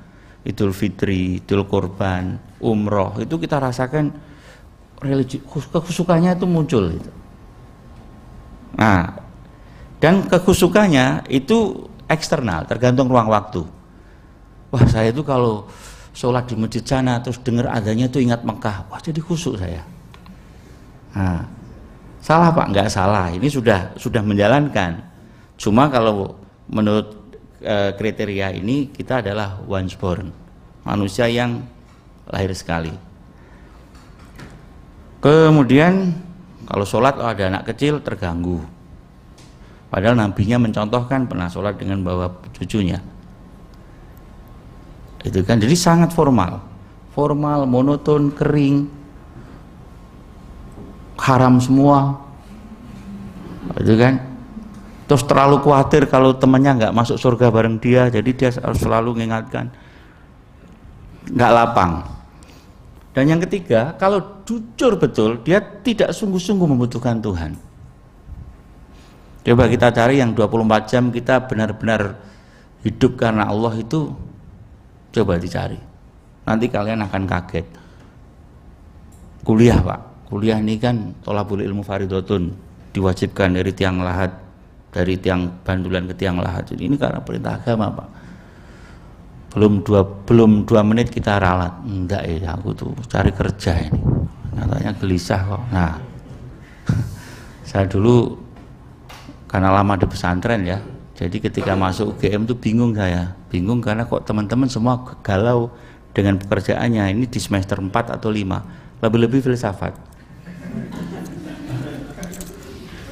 [0.44, 4.12] Idul Fitri, Idul Kurban, Umroh itu kita rasakan
[5.04, 5.40] religi
[5.72, 7.12] kesukaannya itu muncul itu.
[8.76, 9.20] Nah,
[10.04, 13.64] dan kekusukannya itu eksternal, tergantung ruang waktu.
[14.72, 15.72] Wah, saya itu kalau
[16.14, 19.82] sholat di masjid sana terus dengar adanya itu ingat Mekah, wah jadi khusuk saya.
[21.14, 21.46] Nah,
[22.24, 23.36] Salah Pak, nggak salah.
[23.36, 24.96] Ini sudah sudah menjalankan.
[25.60, 26.40] Cuma kalau
[26.72, 30.32] menurut e, kriteria ini kita adalah once born,
[30.88, 31.60] manusia yang
[32.32, 32.96] lahir sekali.
[35.20, 36.16] Kemudian
[36.64, 38.64] kalau sholat oh ada anak kecil terganggu.
[39.92, 43.04] Padahal nabinya mencontohkan pernah sholat dengan bawa cucunya.
[45.24, 45.58] Itu kan?
[45.58, 46.60] Jadi sangat formal,
[47.16, 48.92] formal, monoton, kering,
[51.24, 52.20] haram semua.
[53.80, 54.20] Itu kan?
[55.08, 59.72] Terus terlalu khawatir kalau temannya nggak masuk surga bareng dia jadi dia harus selalu mengingatkan
[61.28, 62.04] nggak lapang.
[63.14, 67.56] Dan yang ketiga kalau jujur betul dia tidak sungguh-sungguh membutuhkan Tuhan.
[69.44, 72.16] Coba kita cari yang 24 jam kita benar-benar
[72.82, 74.16] hidup karena Allah itu
[75.14, 75.78] coba dicari.
[76.44, 77.68] Nanti kalian akan kaget.
[79.46, 80.28] Kuliah pak.
[80.28, 82.52] Kuliah ini kan tolabul ilmu faridotun.
[82.94, 84.34] Diwajibkan dari tiang lahat
[84.90, 86.74] dari tiang bandulan ke tiang lahat.
[86.74, 88.10] Jadi ini karena perintah agama pak.
[89.54, 91.86] Belum dua belum dua menit kita ralat.
[91.86, 94.02] Enggak ya aku tuh cari kerja ini.
[94.58, 95.64] Nyatanya gelisah kok.
[95.70, 95.94] Nah
[97.70, 98.44] saya dulu
[99.54, 100.82] karena lama di pesantren ya
[101.14, 105.70] jadi ketika masuk UGM tuh bingung saya bingung karena kok teman-teman semua galau
[106.10, 107.14] dengan pekerjaannya.
[107.14, 109.94] Ini di semester 4 atau 5 lebih-lebih filsafat.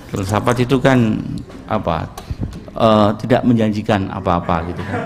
[0.09, 1.21] Filsafat itu kan
[1.69, 2.09] apa?
[2.73, 5.01] Uh, tidak menjanjikan apa-apa gitu kan.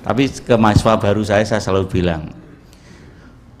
[0.00, 2.32] Tapi ke mahasiswa baru saya saya selalu bilang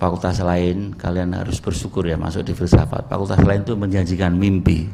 [0.00, 3.10] fakultas lain kalian harus bersyukur ya masuk di filsafat.
[3.10, 4.88] Fakultas lain itu menjanjikan mimpi.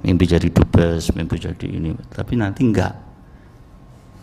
[0.00, 1.92] Mimpi jadi dubes mimpi jadi ini.
[2.08, 3.03] Tapi nanti enggak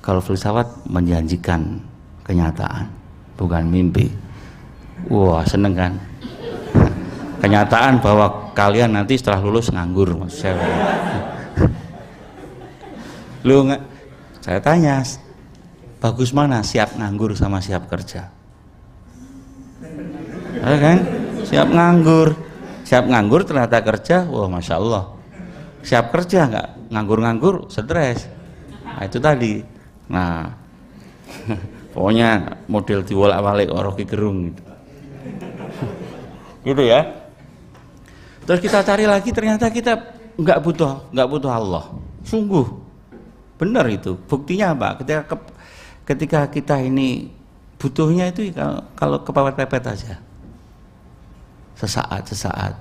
[0.02, 1.78] kalau filsafat menjanjikan
[2.26, 2.90] kenyataan
[3.38, 4.10] bukan mimpi.
[5.10, 5.94] Wah seneng kan?
[7.42, 10.62] Kenyataan bahwa kalian nanti setelah lulus nganggur saya
[13.42, 13.66] lu
[14.38, 15.02] saya tanya
[15.98, 18.30] bagus mana siap nganggur sama siap kerja?
[20.62, 20.98] Ya kan?
[21.42, 22.38] Siap nganggur.
[22.86, 25.10] Siap nganggur ternyata kerja wah masya Allah.
[25.82, 28.30] Siap kerja nggak nganggur-nganggur stres.
[28.86, 29.71] Nah itu tadi
[30.12, 30.52] nah
[31.96, 34.64] pokoknya model diwolak balik oroki gerung gitu.
[36.68, 37.02] Gitu ya.
[38.46, 39.98] Terus kita cari lagi ternyata kita
[40.38, 41.90] nggak butuh nggak butuh Allah.
[42.22, 42.66] Sungguh.
[43.58, 44.14] Benar itu.
[44.30, 45.02] Buktinya apa?
[45.02, 45.22] Ketika
[46.06, 47.34] ketika kita ini
[47.82, 48.54] butuhnya itu
[48.94, 50.22] kalau kepawet pepet aja.
[51.74, 52.78] Sesaat sesaat.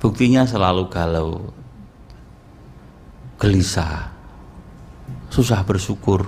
[0.00, 1.52] Buktinya selalu galau
[3.36, 4.15] gelisah
[5.36, 6.24] susah bersyukur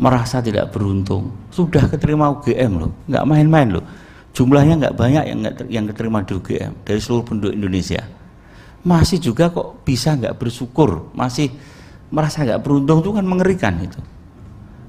[0.00, 1.30] merasa tidak beruntung.
[1.52, 3.84] Sudah keterima UGM loh nggak main-main loh.
[4.34, 8.02] Jumlahnya nggak banyak yang nggak yang keterima di UGM dari seluruh penduduk Indonesia.
[8.82, 11.52] Masih juga kok bisa nggak bersyukur masih
[12.10, 14.00] merasa nggak beruntung itu kan mengerikan itu.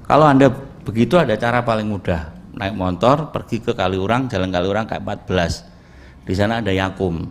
[0.05, 0.49] Kalau anda
[0.85, 6.33] begitu ada cara paling mudah naik motor pergi ke Kaliurang jalan Kaliurang kayak 14 di
[6.33, 7.25] sana ada Yakum.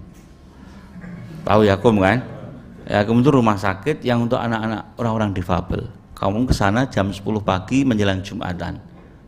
[1.44, 2.18] Tahu Yakum kan?
[2.84, 7.82] Yakum itu rumah sakit yang untuk anak-anak orang-orang difabel kamu ke sana jam 10 pagi
[7.82, 8.78] menjelang Jumatan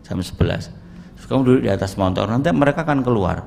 [0.06, 3.42] jam 11 Terus kamu duduk di atas motor nanti mereka akan keluar.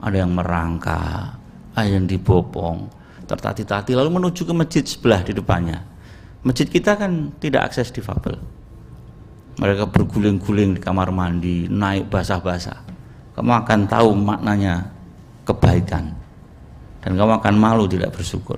[0.00, 1.36] Ada yang merangka
[1.76, 2.90] ada yang dibopong
[3.28, 5.84] tertati-tati lalu menuju ke masjid sebelah di depannya.
[6.40, 8.40] Masjid kita kan tidak akses difabel.
[9.60, 12.80] Mereka berguling-guling di kamar mandi naik basah-basah.
[13.36, 14.88] Kamu akan tahu maknanya
[15.44, 16.16] kebaikan.
[17.04, 18.56] Dan kamu akan malu tidak bersyukur.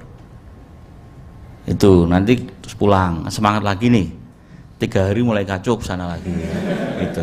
[1.66, 3.27] Itu nanti terus pulang.
[3.35, 4.21] Semangat lagi nih
[4.83, 6.35] tiga hari mulai kacau ke sana lagi
[6.99, 7.23] itu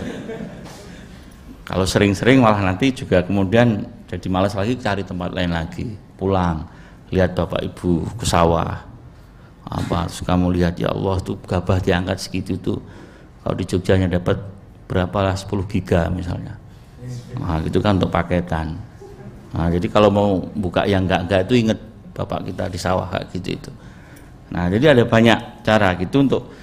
[1.68, 5.86] kalau sering-sering malah nanti juga kemudian jadi malas lagi cari tempat lain lagi
[6.18, 6.66] pulang
[7.14, 8.86] lihat bapak ibu ke sawah.
[9.70, 12.82] Apa terus kamu lihat ya Allah tuh gabah diangkat segitu tuh
[13.46, 14.42] kalau di Jogja dapat
[14.90, 16.58] berapa lah 10 giga misalnya.
[17.38, 18.82] Nah itu kan untuk paketan.
[19.50, 21.80] Nah, jadi kalau mau buka yang enggak-enggak itu ingat
[22.14, 23.72] bapak kita di sawah kayak gitu itu.
[24.54, 26.54] Nah, jadi ada banyak cara gitu untuk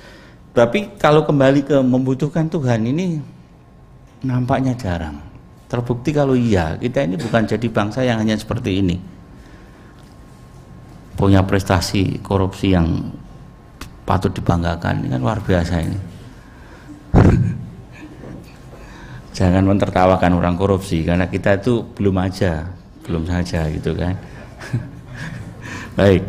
[0.57, 3.21] tapi kalau kembali ke membutuhkan Tuhan ini
[4.25, 5.21] nampaknya jarang.
[5.69, 8.97] Terbukti kalau iya, kita ini bukan jadi bangsa yang hanya seperti ini.
[11.21, 13.13] Punya prestasi korupsi yang
[14.09, 15.99] patut dibanggakan, ini kan luar biasa ini.
[19.37, 22.73] Jangan mentertawakan orang korupsi karena kita itu belum aja
[23.07, 24.19] belum saja gitu kan
[25.99, 26.23] baik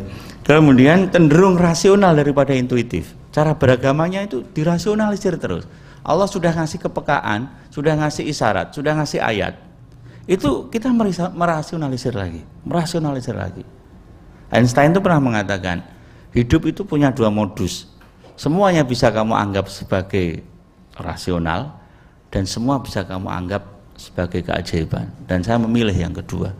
[0.45, 5.69] kemudian cenderung rasional daripada intuitif cara beragamanya itu dirasionalisir terus.
[6.01, 9.53] Allah sudah ngasih kepekaan sudah ngasih isyarat sudah ngasih ayat.
[10.25, 10.89] Itu kita
[11.37, 13.61] merasionalisir lagi merasionalisir lagi.
[14.49, 15.85] Einstein itu pernah mengatakan
[16.33, 17.85] hidup itu punya dua modus.
[18.33, 20.41] Semuanya bisa kamu anggap sebagai
[20.97, 21.77] rasional
[22.33, 23.61] dan semua bisa kamu anggap
[23.93, 25.13] sebagai keajaiban.
[25.29, 26.53] Dan saya memilih yang kedua.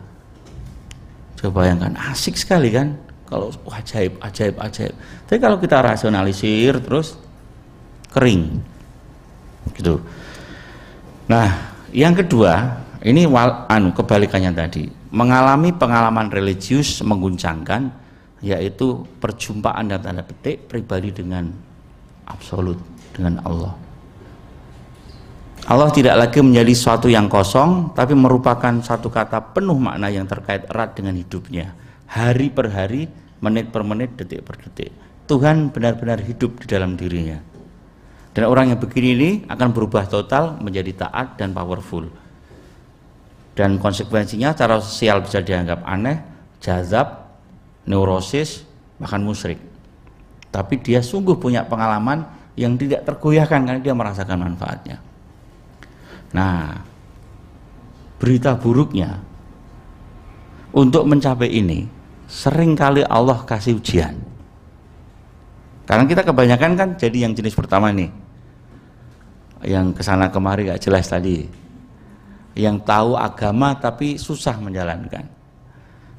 [1.38, 2.98] Coba bayangkan, asik sekali kan?
[3.28, 4.94] Kalau wah, ajaib, ajaib, ajaib.
[5.28, 7.20] Tapi kalau kita rasionalisir terus
[8.08, 8.56] kering,
[9.76, 10.00] gitu.
[11.28, 17.92] Nah, yang kedua, ini wal, anu kebalikannya tadi, mengalami pengalaman religius mengguncangkan,
[18.40, 21.52] yaitu perjumpaan dan tanda petik pribadi dengan
[22.24, 22.80] absolut
[23.12, 23.76] dengan Allah.
[25.68, 30.64] Allah tidak lagi menjadi sesuatu yang kosong tapi merupakan satu kata penuh makna yang terkait
[30.64, 31.76] erat dengan hidupnya
[32.08, 33.06] hari per hari,
[33.44, 34.90] menit per menit, detik per detik.
[35.28, 37.36] Tuhan benar-benar hidup di dalam dirinya.
[38.32, 42.08] Dan orang yang begini ini akan berubah total menjadi taat dan powerful.
[43.52, 46.22] Dan konsekuensinya cara sosial bisa dianggap aneh,
[46.62, 47.28] jazab,
[47.84, 48.64] neurosis,
[48.96, 49.60] bahkan musyrik.
[50.48, 52.24] Tapi dia sungguh punya pengalaman
[52.56, 55.02] yang tidak tergoyahkan karena dia merasakan manfaatnya.
[56.32, 56.78] Nah,
[58.22, 59.18] berita buruknya
[60.72, 61.97] untuk mencapai ini
[62.28, 64.14] sering kali Allah kasih ujian.
[65.88, 68.12] Karena kita kebanyakan kan jadi yang jenis pertama nih.
[69.64, 71.48] Yang ke sana kemari gak jelas tadi.
[72.52, 75.24] Yang tahu agama tapi susah menjalankan.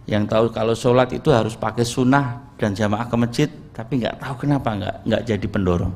[0.09, 4.43] Yang tahu kalau sholat itu harus pakai sunnah dan jamaah ke masjid tapi nggak tahu
[4.43, 5.93] kenapa nggak nggak jadi pendorong.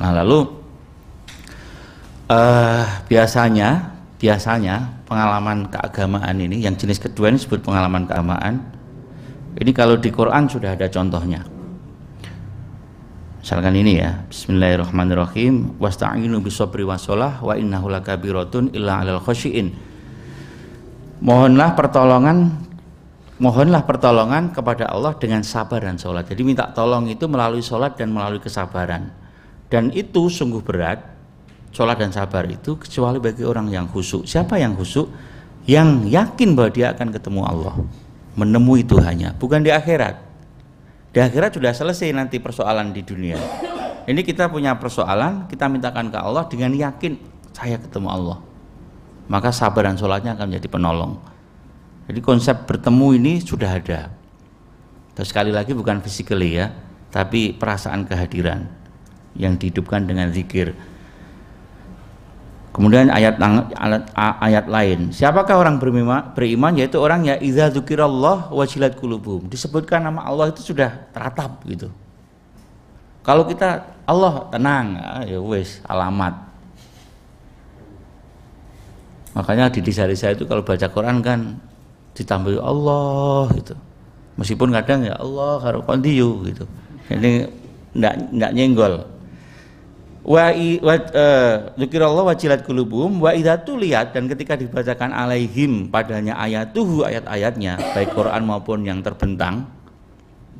[0.00, 0.48] Nah lalu
[2.32, 8.75] uh, biasanya biasanya pengalaman keagamaan ini yang jenis kedua ini disebut pengalaman keagamaan
[9.56, 11.44] ini kalau di Quran sudah ada contohnya.
[13.40, 15.78] Misalkan ini ya Bismillahirrahmanirrahim.
[15.78, 19.70] Wasta'inu bisabri wasolah wa innahu lakabiratun illa alal khasyiin
[21.20, 22.52] mohonlah pertolongan
[23.40, 26.28] mohonlah pertolongan kepada Allah dengan sabar dan sholat.
[26.28, 29.12] Jadi minta tolong itu melalui sholat dan melalui kesabaran.
[29.68, 31.04] Dan itu sungguh berat
[31.74, 34.24] sholat dan sabar itu kecuali bagi orang yang khusyuk.
[34.24, 35.08] Siapa yang khusyuk?
[35.66, 37.74] Yang yakin bahwa dia akan ketemu Allah,
[38.36, 40.20] menemui Tuhannya, bukan di akhirat.
[41.10, 43.40] Di akhirat sudah selesai nanti persoalan di dunia.
[44.06, 47.16] Ini kita punya persoalan, kita mintakan ke Allah dengan yakin
[47.50, 48.38] saya ketemu Allah.
[49.26, 51.18] Maka sabar dan sholatnya akan menjadi penolong.
[52.06, 54.14] Jadi konsep bertemu ini sudah ada.
[55.16, 56.70] Terus sekali lagi bukan physically ya,
[57.10, 58.68] tapi perasaan kehadiran
[59.34, 60.76] yang dihidupkan dengan zikir
[62.76, 63.40] Kemudian ayat,
[64.20, 69.48] ayat lain, siapakah orang beriman, beriman yaitu orang ya idza dzukirallah wajilat qulubuhum.
[69.48, 71.88] Disebutkan nama Allah itu sudah teratap gitu.
[73.24, 76.36] Kalau kita Allah tenang, ah, ya wes alamat.
[79.32, 81.56] Makanya di desa-desa itu kalau baca Quran kan
[82.12, 83.72] ditambah Allah gitu.
[84.36, 86.68] Meskipun kadang ya Allah harus kondiu gitu.
[87.08, 87.48] Ini
[87.96, 89.15] enggak enggak nyenggol
[90.26, 90.50] wa
[90.82, 98.10] wa uh, wajilat kulubum wa idatu lihat dan ketika dibacakan alaihim padanya ayatuhu ayat-ayatnya baik
[98.10, 99.70] Quran maupun yang terbentang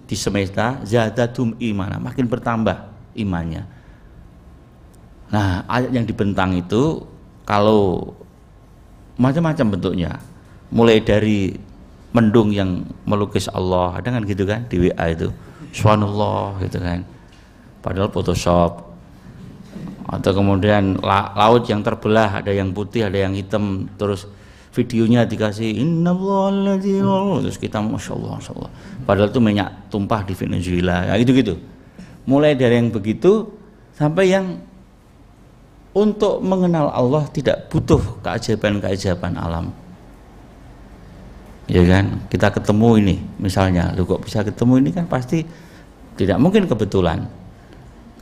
[0.07, 2.79] di semesta zadatum imana makin bertambah
[3.19, 3.67] imannya.
[5.35, 7.03] Nah ayat yang dibentang itu
[7.43, 8.15] kalau
[9.19, 10.13] macam-macam bentuknya.
[10.67, 11.55] Mulai dari
[12.11, 15.31] mendung yang melukis Allah ada kan gitu kan di WA itu?
[15.75, 17.07] Subhanallah gitu kan.
[17.83, 18.86] Padahal Photoshop
[20.07, 24.31] atau kemudian la laut yang terbelah ada yang putih ada yang hitam terus
[24.71, 28.71] videonya dikasih innallahalladzina terus kita masya Allah, masya Allah
[29.03, 31.55] padahal itu minyak tumpah di Venezuela ya gitu gitu
[32.27, 33.51] mulai dari yang begitu
[33.97, 34.63] sampai yang
[35.97, 39.73] untuk mengenal Allah tidak butuh keajaiban-keajaiban alam.
[41.67, 42.29] Ya kan?
[42.29, 44.91] Kita ketemu ini misalnya lu kok bisa ketemu ini?
[44.93, 45.41] Kan pasti
[46.21, 47.25] tidak mungkin kebetulan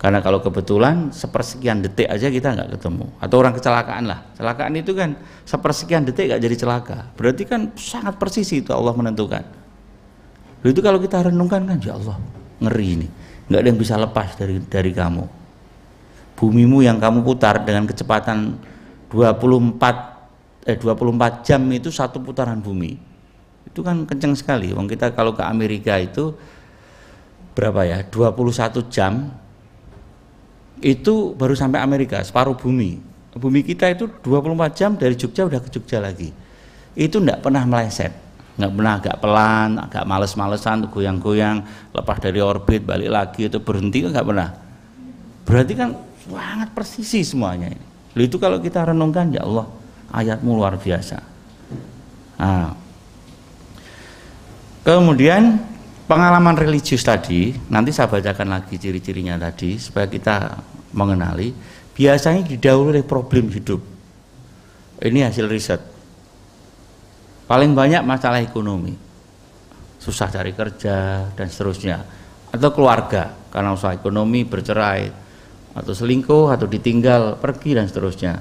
[0.04, 3.08] karena kalau kebetulan sepersekian detik aja kita nggak ketemu.
[3.24, 4.20] Atau orang kecelakaan lah.
[4.36, 5.16] Kecelakaan itu kan
[5.48, 7.08] sepersekian detik nggak jadi celaka.
[7.16, 9.40] Berarti kan sangat persis itu Allah menentukan.
[10.60, 12.20] Itu kalau kita renungkan kan ya Allah
[12.60, 13.08] ngeri ini.
[13.48, 15.24] Nggak ada yang bisa lepas dari dari kamu.
[16.36, 18.60] Bumimu yang kamu putar dengan kecepatan
[19.08, 22.92] 24 eh 24 jam itu satu putaran bumi.
[23.72, 24.68] Itu kan kenceng sekali.
[24.76, 26.36] Wong kita kalau ke Amerika itu
[27.56, 29.43] berapa ya 21 jam
[30.84, 33.00] itu baru sampai Amerika, separuh bumi.
[33.32, 36.28] Bumi kita itu 24 jam dari Jogja udah ke Jogja lagi.
[36.92, 38.12] Itu enggak pernah meleset,
[38.60, 44.10] nggak pernah agak pelan, agak males-malesan, goyang-goyang, lepas dari orbit, balik lagi itu berhenti kan
[44.12, 44.50] nggak pernah.
[45.48, 45.88] Berarti kan
[46.28, 47.84] sangat persisi semuanya ini.
[48.28, 49.66] Itu kalau kita renungkan ya Allah,
[50.14, 51.18] ayatmu luar biasa.
[52.38, 52.70] Nah,
[54.86, 55.58] kemudian
[56.06, 60.62] pengalaman religius tadi, nanti saya bacakan lagi ciri-cirinya tadi supaya kita
[60.94, 61.50] mengenali
[61.94, 63.82] biasanya didahului oleh problem hidup.
[65.02, 65.82] Ini hasil riset.
[67.46, 68.94] Paling banyak masalah ekonomi.
[70.02, 72.02] Susah cari kerja dan seterusnya.
[72.50, 75.10] Atau keluarga karena usaha ekonomi bercerai.
[75.74, 78.38] Atau selingkuh atau ditinggal pergi dan seterusnya.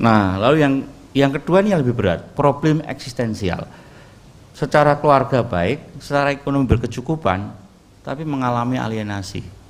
[0.00, 0.74] Nah lalu yang
[1.12, 3.68] yang kedua ini yang lebih berat problem eksistensial.
[4.56, 7.52] Secara keluarga baik secara ekonomi berkecukupan
[8.02, 9.61] tapi mengalami alienasi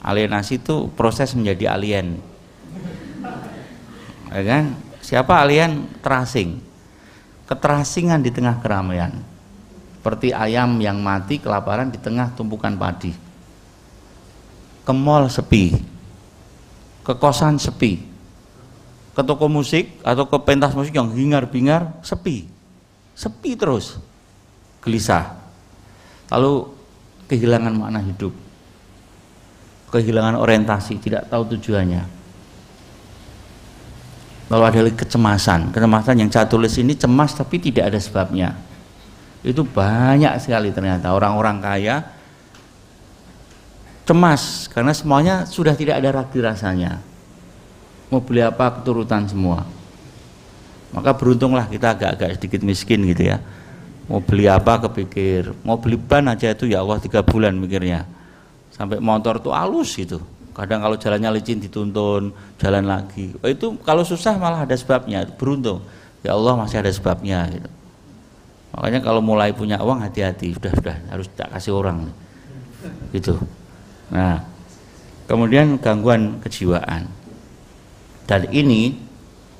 [0.00, 2.20] alienasi itu proses menjadi alien.
[4.30, 4.64] Ya kan?
[5.02, 5.86] Siapa alien?
[6.02, 6.62] Terasing.
[7.46, 9.14] Keterasingan di tengah keramaian.
[9.98, 13.14] Seperti ayam yang mati kelaparan di tengah tumpukan padi.
[14.86, 15.74] Ke mall sepi.
[17.02, 18.02] Ke kosan sepi.
[19.14, 22.46] Ke toko musik atau ke pentas musik yang hingar-bingar sepi.
[23.18, 23.98] Sepi terus.
[24.82, 25.34] Gelisah.
[26.30, 26.70] Lalu
[27.26, 28.45] kehilangan makna hidup
[29.90, 32.02] kehilangan orientasi, tidak tahu tujuannya.
[34.46, 38.54] Lalu ada lagi kecemasan, kecemasan yang saya tulis ini cemas tapi tidak ada sebabnya.
[39.42, 42.06] Itu banyak sekali ternyata orang-orang kaya
[44.06, 47.02] cemas karena semuanya sudah tidak ada ragu rasanya.
[48.06, 49.66] Mau beli apa keturutan semua.
[50.94, 53.42] Maka beruntunglah kita agak-agak sedikit miskin gitu ya.
[54.06, 58.06] mau beli apa kepikir mau beli ban aja itu ya Allah tiga bulan mikirnya
[58.76, 60.20] sampai motor tuh halus gitu.
[60.52, 63.32] Kadang kalau jalannya licin dituntun jalan lagi.
[63.44, 65.84] Oh, itu kalau susah malah ada sebabnya beruntung.
[66.24, 67.68] Ya Allah masih ada sebabnya gitu.
[68.72, 70.56] Makanya kalau mulai punya uang hati-hati.
[70.56, 72.08] Sudah sudah harus tak kasih orang.
[73.12, 73.36] Gitu.
[74.12, 74.44] Nah
[75.28, 77.08] kemudian gangguan kejiwaan.
[78.24, 78.96] Dan ini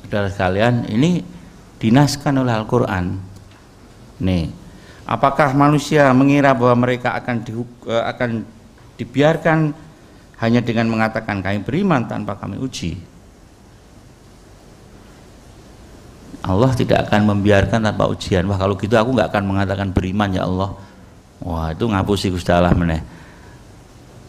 [0.05, 1.21] saudara sekalian ini
[1.77, 3.21] dinaskan oleh Al-Quran.
[4.25, 4.49] Nih
[5.05, 7.53] apakah manusia mengira bahwa mereka akan di,
[7.85, 8.56] eh, akan
[8.97, 9.73] dibiarkan
[10.37, 12.97] hanya dengan mengatakan kami beriman tanpa kami uji.
[16.47, 18.47] Allah tidak akan membiarkan tanpa ujian.
[18.47, 20.77] Wah kalau gitu aku nggak akan mengatakan beriman ya Allah.
[21.43, 23.03] Wah itu ngapusi Gusti Allah meneh.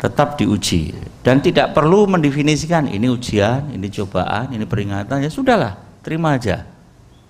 [0.01, 0.95] Tetap diuji.
[1.21, 5.19] Dan tidak perlu mendefinisikan ini ujian, ini cobaan, ini peringatan.
[5.19, 6.63] Ya sudahlah terima aja.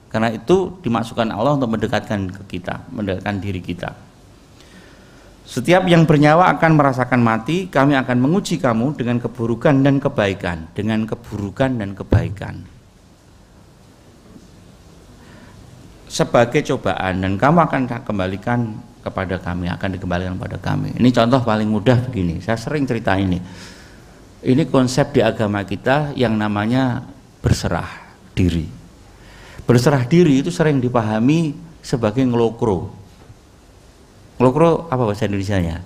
[0.08, 4.07] Karena itu dimasukkan Allah untuk mendekatkan ke kita, mendekatkan diri kita.
[5.48, 11.08] Setiap yang bernyawa akan merasakan mati, kami akan menguji kamu dengan keburukan dan kebaikan, dengan
[11.08, 12.68] keburukan dan kebaikan.
[16.12, 21.00] Sebagai cobaan dan kamu akan kembalikan kepada kami akan dikembalikan kepada kami.
[21.00, 23.40] Ini contoh paling mudah begini saya sering cerita ini.
[24.44, 27.08] Ini konsep di agama kita yang namanya
[27.40, 27.88] berserah
[28.36, 28.68] diri.
[29.64, 32.97] Berserah diri itu sering dipahami sebagai ngelokro
[34.38, 35.78] ngelokro apa bahasa Indonesia nya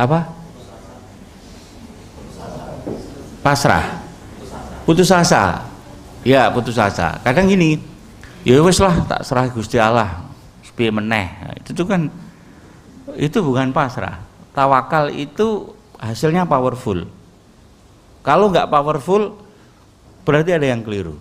[0.00, 0.32] apa?
[3.44, 4.00] Pasrah.
[4.88, 5.68] Putus asa.
[6.24, 7.20] Ya putus asa.
[7.20, 7.76] Kadang gini
[8.44, 10.24] ya wes lah tak serah Gusti Allah.
[10.64, 11.28] Sepi meneh.
[11.60, 12.08] Itu tuh kan
[13.16, 14.24] itu bukan pasrah.
[14.56, 17.04] Tawakal itu hasilnya powerful.
[18.24, 19.36] Kalau nggak powerful
[20.24, 21.16] berarti ada yang keliru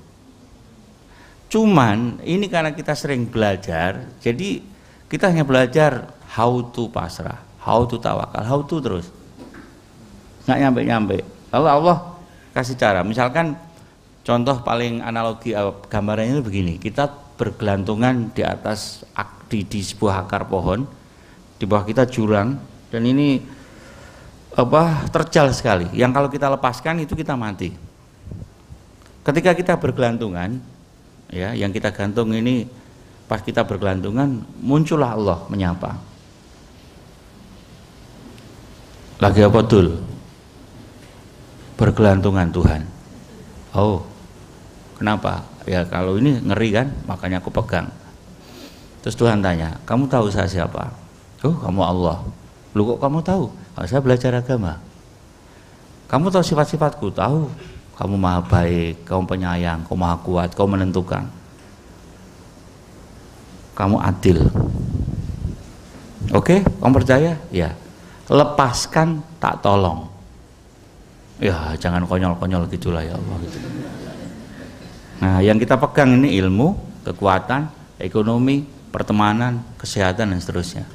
[1.49, 4.61] cuman ini karena kita sering belajar jadi
[5.09, 9.09] kita hanya belajar how to pasrah how to tawakal how to terus
[10.45, 11.17] nggak nyampe nyampe
[11.49, 12.13] Allah
[12.53, 13.57] kasih cara misalkan
[14.29, 19.01] Contoh paling analogi uh, gambarannya itu begini, kita bergelantungan di atas
[19.49, 20.85] di, di sebuah akar pohon,
[21.57, 22.59] di bawah kita jurang
[22.93, 23.41] dan ini
[24.53, 25.89] apa terjal sekali.
[25.97, 27.73] Yang kalau kita lepaskan itu kita mati.
[29.25, 30.61] Ketika kita bergelantungan,
[31.29, 32.67] ya, yang kita gantung ini
[33.29, 35.97] pas kita bergelantungan muncullah Allah menyapa.
[39.19, 39.99] Lagi apa dul?
[41.75, 42.81] Bergelantungan Tuhan.
[43.75, 44.03] Oh,
[44.99, 45.47] Kenapa?
[45.63, 47.87] Ya kalau ini ngeri kan, makanya aku pegang.
[48.99, 50.91] Terus Tuhan tanya, kamu tahu saya siapa?
[51.39, 52.19] Oh, kamu Allah.
[52.75, 53.47] Lu kok kamu tahu?
[53.47, 54.75] Oh, saya belajar agama.
[56.11, 57.15] Kamu tahu sifat-sifatku?
[57.15, 57.47] Tahu.
[57.99, 61.27] Kamu maha baik, kamu penyayang, kamu maha kuat, kamu menentukan.
[63.75, 64.39] Kamu adil.
[66.31, 67.35] Oke, kamu percaya?
[67.51, 67.75] Ya.
[68.31, 70.07] Lepaskan tak tolong.
[71.43, 73.59] Ya, jangan konyol-konyol gitulah ya Allah gitu.
[75.19, 77.67] Nah, yang kita pegang ini ilmu, kekuatan,
[77.99, 78.63] ekonomi,
[78.95, 80.87] pertemanan, kesehatan dan seterusnya.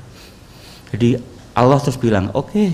[0.89, 1.21] Jadi
[1.53, 2.69] Allah terus bilang, oke, okay,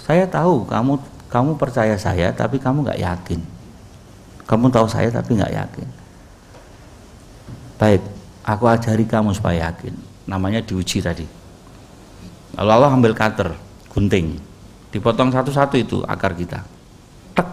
[0.00, 0.96] saya tahu kamu
[1.28, 3.53] kamu percaya saya, tapi kamu nggak yakin.
[4.44, 5.88] Kamu tahu saya tapi nggak yakin.
[7.80, 8.02] Baik,
[8.44, 9.96] aku ajari kamu supaya yakin.
[10.28, 11.24] Namanya diuji tadi.
[12.54, 13.56] Lalu Allah ambil cutter,
[13.90, 14.38] gunting,
[14.94, 16.62] dipotong satu-satu itu akar kita.
[17.34, 17.48] Tek,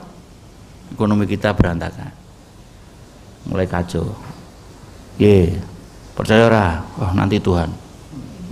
[0.93, 2.13] ekonomi kita berantakan.
[3.49, 4.13] Mulai kacau.
[5.17, 5.57] Ye
[6.13, 6.65] percaya ora?
[7.01, 7.71] Oh nanti Tuhan.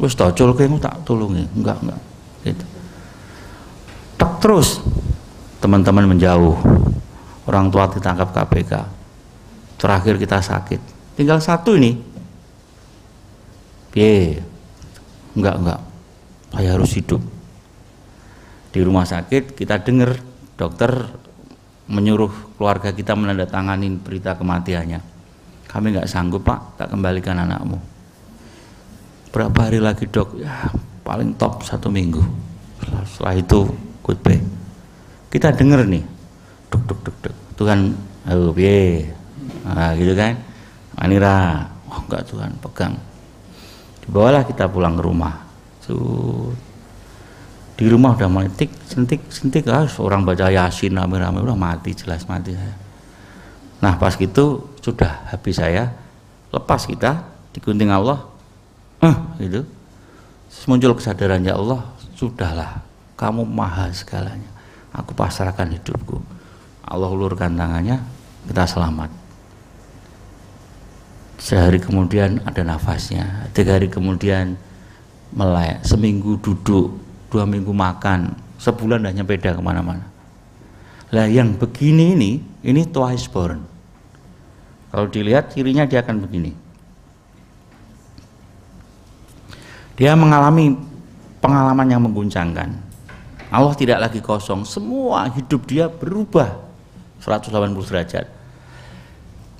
[0.01, 1.45] Wis tocol kamu tak tulungi.
[1.53, 2.01] Enggak enggak.
[2.47, 2.65] Gitu.
[4.17, 4.81] Tak terus.
[5.59, 6.55] Teman-teman menjauh
[7.49, 8.73] orang tua ditangkap KPK
[9.81, 10.81] terakhir kita sakit
[11.17, 11.97] tinggal satu ini
[13.97, 14.37] ye
[15.33, 15.81] enggak enggak
[16.53, 17.21] saya harus hidup
[18.69, 20.21] di rumah sakit kita dengar
[20.53, 20.93] dokter
[21.89, 25.01] menyuruh keluarga kita menandatangani berita kematiannya.
[25.65, 27.81] Kami nggak sanggup pak, tak kembalikan anakmu.
[29.33, 30.37] Berapa hari lagi dok?
[30.37, 30.69] Ya
[31.01, 32.21] paling top satu minggu.
[33.09, 33.59] Setelah itu
[34.05, 34.41] goodbye.
[35.29, 36.01] Kita dengar nih,
[36.69, 37.35] duk duk duk duk.
[37.59, 37.91] Tuhan,
[38.31, 39.11] oh biye,
[39.67, 40.39] nah, gitu kan?
[40.95, 42.95] Anira, oh enggak Tuhan, pegang.
[44.05, 45.45] Dibawalah kita pulang ke rumah.
[45.83, 46.57] Sud
[47.79, 49.63] di rumah udah mulai tik sentik sentik.
[49.71, 51.39] Ah orang baca yasin rame-rame.
[51.39, 52.75] Udah mati jelas mati saya.
[53.79, 55.87] Nah pas gitu sudah habis saya
[56.51, 57.23] lepas kita
[57.55, 58.19] digunting Allah.
[58.99, 59.15] Eh
[59.47, 59.63] gitu.
[60.67, 61.87] Muncul kesadaran ya Allah
[62.19, 62.83] sudahlah.
[63.15, 64.51] Kamu maha segalanya.
[64.91, 66.19] Aku pasrahkan hidupku
[66.89, 68.01] Allah ulurkan tangannya
[68.49, 69.13] kita selamat.
[71.37, 74.57] Sehari kemudian ada nafasnya tiga hari kemudian
[75.29, 76.97] melek seminggu duduk
[77.29, 80.09] dua minggu makan sebulan hanya beda ke mana-mana.
[81.13, 82.31] Lah yang begini ini
[82.65, 83.61] ini twice born.
[84.89, 86.51] Kalau dilihat cirinya dia akan begini.
[89.93, 90.73] Dia mengalami
[91.37, 92.73] pengalaman yang mengguncangkan.
[93.53, 96.68] Allah tidak lagi kosong semua hidup dia berubah
[97.19, 98.25] 180 derajat.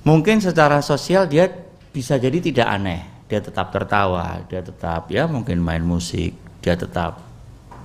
[0.04, 1.48] Mungkin secara sosial dia
[1.92, 3.00] bisa jadi tidak aneh.
[3.30, 7.22] Dia tetap tertawa dia tetap ya mungkin main musik dia tetap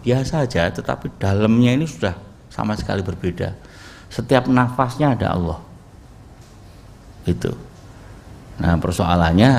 [0.01, 2.17] biasa saja tetapi dalamnya ini sudah
[2.49, 3.53] sama sekali berbeda.
[4.09, 5.59] Setiap nafasnya ada Allah.
[7.27, 7.53] Itu.
[8.57, 9.51] Nah persoalannya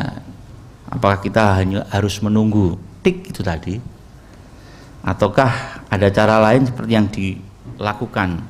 [0.90, 3.78] apakah kita hanya harus menunggu tik itu tadi?
[5.06, 8.42] Ataukah ada cara lain seperti yang dilakukan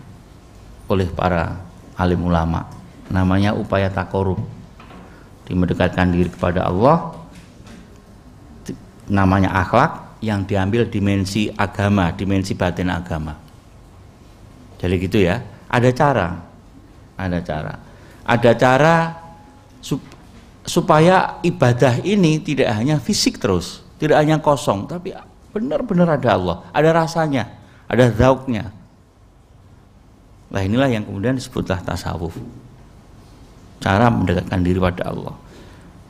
[0.86, 1.60] oleh para
[1.98, 2.66] alim ulama
[3.10, 4.38] namanya upaya takorup
[5.46, 7.14] dimendekatkan diri kepada Allah
[9.06, 13.36] namanya akhlak yang diambil dimensi agama, dimensi batin agama.
[14.80, 15.40] Jadi gitu ya.
[15.70, 16.28] Ada cara.
[17.16, 17.74] Ada cara.
[18.26, 18.94] Ada cara
[19.78, 20.02] sup,
[20.66, 25.14] supaya ibadah ini tidak hanya fisik terus, tidak hanya kosong, tapi
[25.54, 27.54] benar-benar ada Allah, ada rasanya,
[27.86, 28.74] ada zauknya.
[30.56, 32.32] Nah inilah yang kemudian disebutlah tasawuf.
[33.84, 35.36] Cara mendekatkan diri pada Allah.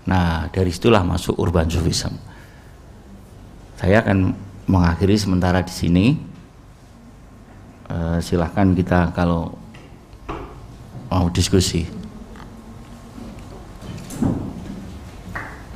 [0.06, 2.14] Nah dari situlah masuk urban sufism
[3.76, 4.32] saya akan
[4.64, 6.06] mengakhiri sementara di sini.
[7.86, 9.54] Uh, silahkan kita kalau
[11.12, 11.86] mau diskusi.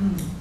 [0.00, 0.40] Hmm.